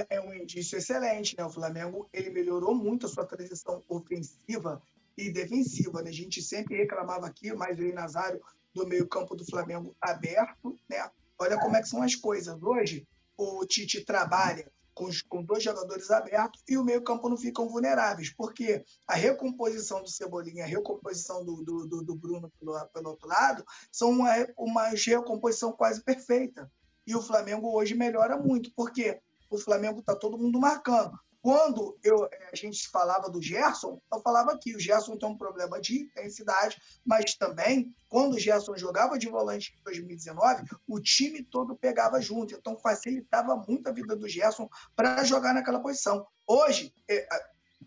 [0.09, 1.45] é um indício excelente, né?
[1.45, 4.81] O Flamengo ele melhorou muito a sua transição ofensiva
[5.17, 6.01] e defensiva.
[6.01, 6.09] Né?
[6.09, 8.41] A gente sempre reclamava aqui, mais o Nazário,
[8.73, 11.09] do meio-campo do Flamengo aberto, né?
[11.39, 12.61] Olha como é que são as coisas.
[12.61, 13.07] Hoje,
[13.37, 18.83] o Tite trabalha com, com dois jogadores abertos e o meio-campo não ficam vulneráveis, porque
[19.07, 23.63] a recomposição do Cebolinha, a recomposição do, do, do, do Bruno pelo, pelo, outro lado,
[23.91, 26.69] são uma, uma recomposição quase perfeita.
[27.05, 31.17] E o Flamengo hoje melhora muito, porque o Flamengo está todo mundo marcando.
[31.41, 35.37] Quando eu, eh, a gente falava do Gerson, eu falava que o Gerson tem um
[35.37, 41.43] problema de intensidade, mas também, quando o Gerson jogava de volante em 2019, o time
[41.43, 42.53] todo pegava junto.
[42.53, 46.25] Então, facilitava muito a vida do Gerson para jogar naquela posição.
[46.45, 47.27] Hoje, eh,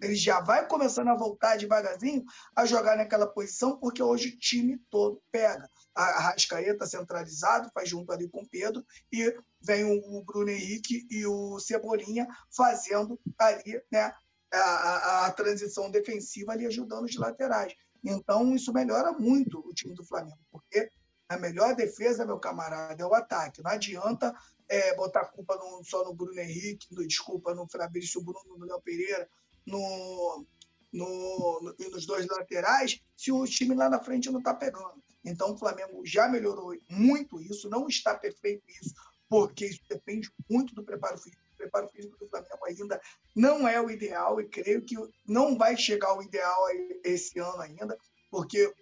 [0.01, 2.25] ele já vai começando a voltar devagarzinho
[2.57, 5.69] a jogar naquela posição, porque hoje o time todo pega.
[5.95, 11.27] A Rascaeta centralizado, faz junto ali com o Pedro, e vem o Bruno Henrique e
[11.27, 12.27] o Cebolinha
[12.57, 14.13] fazendo ali né,
[14.53, 17.75] a, a, a transição defensiva ali, ajudando os laterais.
[18.03, 20.89] Então, isso melhora muito o time do Flamengo, porque
[21.29, 23.63] a melhor defesa, meu camarada, é o ataque.
[23.63, 24.35] Não adianta
[24.69, 28.81] é, botar culpa no, só no Bruno Henrique, no, desculpa, no Fabrício Bruno, no Léo
[28.81, 29.29] Pereira,
[29.71, 30.47] no,
[30.93, 35.03] no, no, nos dois laterais, se o time lá na frente não está pegando.
[35.25, 38.95] Então, o Flamengo já melhorou muito isso, não está perfeito isso,
[39.29, 41.43] porque isso depende muito do preparo físico.
[41.53, 43.01] O preparo físico do Flamengo ainda
[43.37, 44.97] não é o ideal e creio que
[45.27, 46.59] não vai chegar ao ideal
[47.05, 47.99] esse ano ainda,
[48.31, 48.73] porque,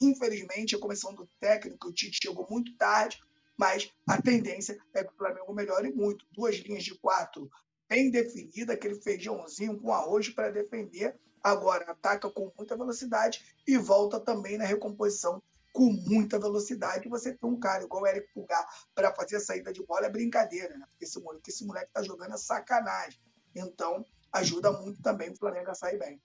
[0.00, 3.18] infelizmente, a comissão do técnico, o Tite, chegou muito tarde,
[3.56, 6.26] mas a tendência é que o Flamengo melhore muito.
[6.32, 7.50] Duas linhas de quatro
[7.88, 11.16] bem definida, aquele feijãozinho com arroz para defender.
[11.42, 17.08] Agora ataca com muita velocidade e volta também na recomposição com muita velocidade.
[17.08, 20.10] Você tem um cara igual o Eric Pulgar para fazer a saída de bola é
[20.10, 20.84] brincadeira, né?
[20.90, 23.20] Porque esse moleque, esse moleque tá jogando é sacanagem.
[23.54, 26.20] Então, ajuda muito também o Flamengo a sair bem.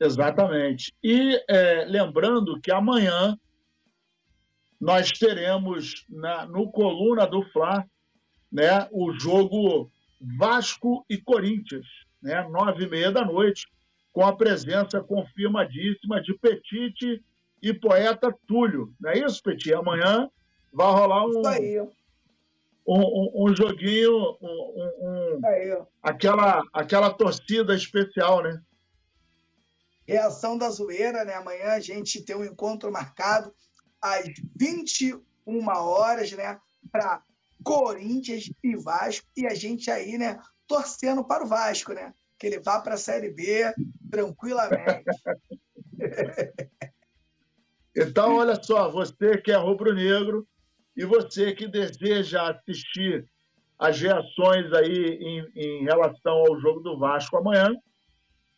[0.00, 0.92] Exatamente.
[1.02, 3.38] E é, lembrando que amanhã
[4.80, 7.84] nós teremos na, no Coluna do Fla
[8.50, 9.90] né, o jogo
[10.38, 11.86] Vasco e Corinthians,
[12.22, 13.66] né, nove e meia da noite,
[14.12, 17.22] com a presença confirmadíssima de Petite
[17.62, 18.92] e poeta Túlio.
[19.00, 19.72] Não é isso, Petit?
[19.72, 20.28] Amanhã
[20.72, 21.42] vai rolar um,
[22.86, 25.40] um, um, um joguinho, um,
[26.02, 28.60] aquela, aquela torcida especial, né?
[30.06, 31.34] Reação da zoeira, né?
[31.34, 33.52] Amanhã a gente tem um encontro marcado
[34.00, 34.26] às
[34.56, 35.22] 21
[35.68, 36.58] horas, né?
[36.90, 37.22] Para
[37.68, 39.26] Corinthians e Vasco.
[39.36, 40.40] E a gente aí, né?
[40.66, 42.14] Torcendo para o Vasco, né?
[42.38, 43.70] Que ele vá para a Série B
[44.10, 45.04] tranquilamente.
[47.94, 50.48] então, olha só, você que é rubro-negro
[50.96, 53.28] e você que deseja assistir
[53.78, 57.70] as reações aí em, em relação ao jogo do Vasco amanhã,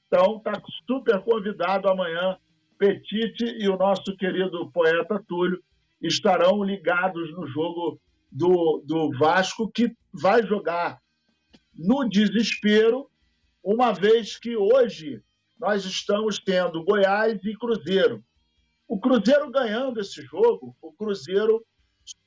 [0.07, 0.53] então está
[0.87, 2.39] super convidado amanhã.
[2.79, 5.61] Petite e o nosso querido poeta Túlio
[6.01, 8.01] estarão ligados no jogo
[8.31, 11.01] do, do Vasco, que vai jogar
[11.75, 13.11] no desespero,
[13.63, 15.23] uma vez que hoje
[15.59, 18.25] nós estamos tendo Goiás e Cruzeiro.
[18.89, 21.63] O Cruzeiro ganhando esse jogo, o Cruzeiro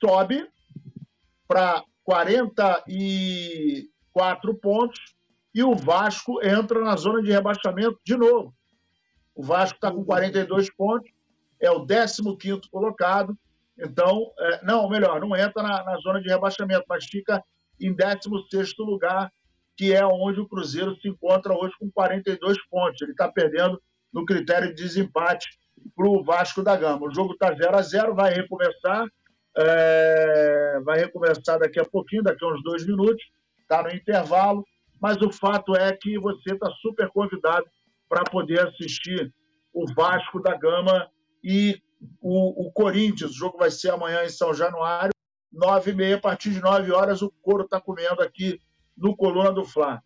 [0.04, 0.48] sobe
[1.48, 5.00] para 44 pontos
[5.54, 8.56] e o Vasco entra na zona de rebaixamento de novo.
[9.36, 11.12] O Vasco está com 42 pontos,
[11.60, 12.22] é o 15
[12.72, 13.38] colocado.
[13.78, 17.44] Então, é, não, melhor, não entra na, na, zona de rebaixamento, mas fica
[17.80, 19.32] em 16 lugar,
[19.76, 23.02] que é onde o Cruzeiro se encontra hoje com 42 pontos.
[23.02, 23.82] Ele está perdendo
[24.14, 25.48] no critério de desempate
[25.96, 27.08] para o Vasco da Gama.
[27.08, 29.08] O jogo está 0 a 0 vai recomeçar.
[29.56, 33.24] É, vai recomeçar daqui a pouquinho, daqui a uns dois minutos.
[33.60, 34.64] Está no intervalo.
[35.02, 37.66] Mas o fato é que você está super convidado
[38.08, 39.34] para poder assistir
[39.74, 41.10] o Vasco da Gama
[41.44, 41.82] e
[42.22, 43.32] o, o, Corinthians.
[43.32, 45.14] O jogo vai ser amanhã em São Januário,
[45.52, 48.60] nove e meia, a partir de nove horas, o couro está comendo aqui
[48.98, 50.02] no Coluna do Fla.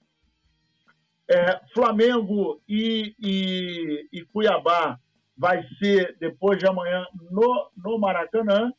[1.29, 4.97] É, Flamengo e, e, e, Cuiabá
[5.37, 8.71] vai ser depois de amanhã no, no Maracanã.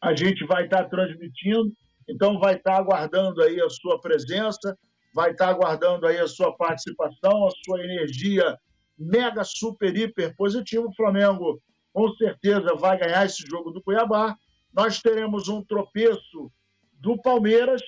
[0.00, 1.72] A gente vai estar tá transmitindo,
[2.08, 4.76] então vai estar tá aguardando aí a sua presença
[5.14, 8.56] vai estar aguardando aí a sua participação, a sua energia
[8.98, 10.86] mega, super, hiper positiva.
[10.86, 11.60] O Flamengo,
[11.92, 14.36] com certeza, vai ganhar esse jogo do Cuiabá.
[14.72, 16.50] Nós teremos um tropeço
[16.92, 17.82] do Palmeiras,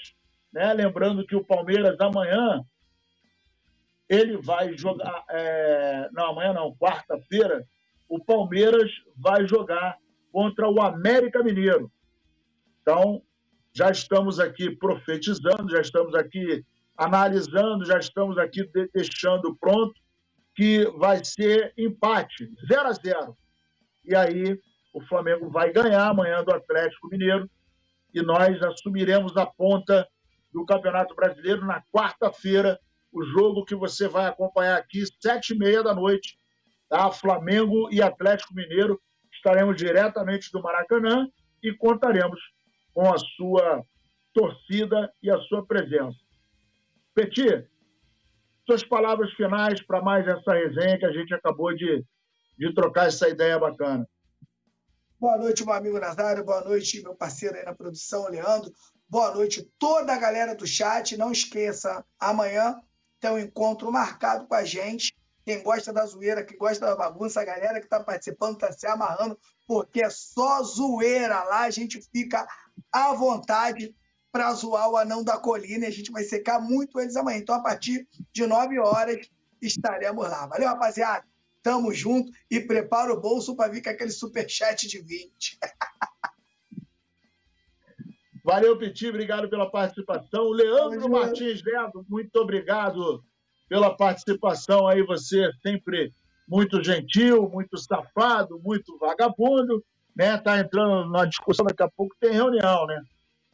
[0.52, 0.72] né?
[0.74, 2.64] lembrando que o Palmeiras amanhã
[4.08, 5.24] ele vai jogar.
[5.30, 6.08] É...
[6.12, 7.66] Não, amanhã não, quarta-feira,
[8.08, 9.96] o Palmeiras vai jogar
[10.30, 11.90] contra o América Mineiro.
[12.82, 13.22] Então,
[13.72, 16.64] já estamos aqui profetizando, já estamos aqui
[16.96, 19.94] analisando, já estamos aqui deixando pronto,
[20.54, 23.36] que vai ser empate, 0 a 0
[24.04, 24.58] E aí
[24.92, 27.48] o Flamengo vai ganhar amanhã do Atlético Mineiro
[28.12, 30.06] e nós assumiremos a ponta
[30.52, 32.78] do Campeonato Brasileiro na quarta-feira,
[33.12, 36.38] o jogo que você vai acompanhar aqui, sete e meia da noite,
[36.88, 37.10] tá?
[37.10, 39.00] Flamengo e Atlético Mineiro.
[39.32, 41.28] Estaremos diretamente do Maracanã
[41.62, 42.40] e contaremos
[42.92, 43.82] com a sua
[44.32, 46.18] torcida e a sua presença.
[47.14, 47.66] Petit,
[48.66, 52.04] suas palavras finais para mais essa resenha que a gente acabou de,
[52.58, 54.08] de trocar essa ideia bacana.
[55.18, 56.44] Boa noite, meu amigo Nazário.
[56.44, 58.72] Boa noite, meu parceiro aí na produção, Leandro.
[59.08, 61.16] Boa noite, toda a galera do chat.
[61.16, 62.80] Não esqueça, amanhã
[63.20, 65.16] tem um encontro marcado com a gente.
[65.44, 68.86] Quem gosta da zoeira, quem gosta da bagunça, a galera que está participando está se
[68.86, 71.60] amarrando, porque é só zoeira lá.
[71.60, 72.46] A gente fica
[72.92, 73.94] à vontade
[74.32, 77.38] para zoar o anão da colina e a gente vai secar muito eles amanhã.
[77.38, 79.30] Então, a partir de 9 horas,
[79.62, 80.46] estaremos lá.
[80.46, 81.24] Valeu, rapaziada?
[81.64, 85.58] Tamo junto e prepara o bolso para vir com aquele superchat de 20.
[88.44, 90.50] Valeu, Petit, obrigado pela participação.
[90.50, 93.24] Leandro Martins Neto, muito obrigado
[93.66, 95.02] pela participação aí.
[95.04, 96.12] Você sempre
[96.46, 99.82] muito gentil, muito safado, muito vagabundo,
[100.14, 100.36] né?
[100.36, 103.00] Tá entrando na discussão, daqui a pouco tem reunião, né?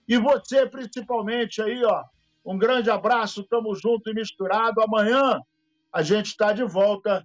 [0.08, 2.02] E você, principalmente, aí, ó.
[2.44, 4.80] Um grande abraço, tamo junto e misturado.
[4.80, 5.40] Amanhã
[5.92, 7.24] a gente está de volta.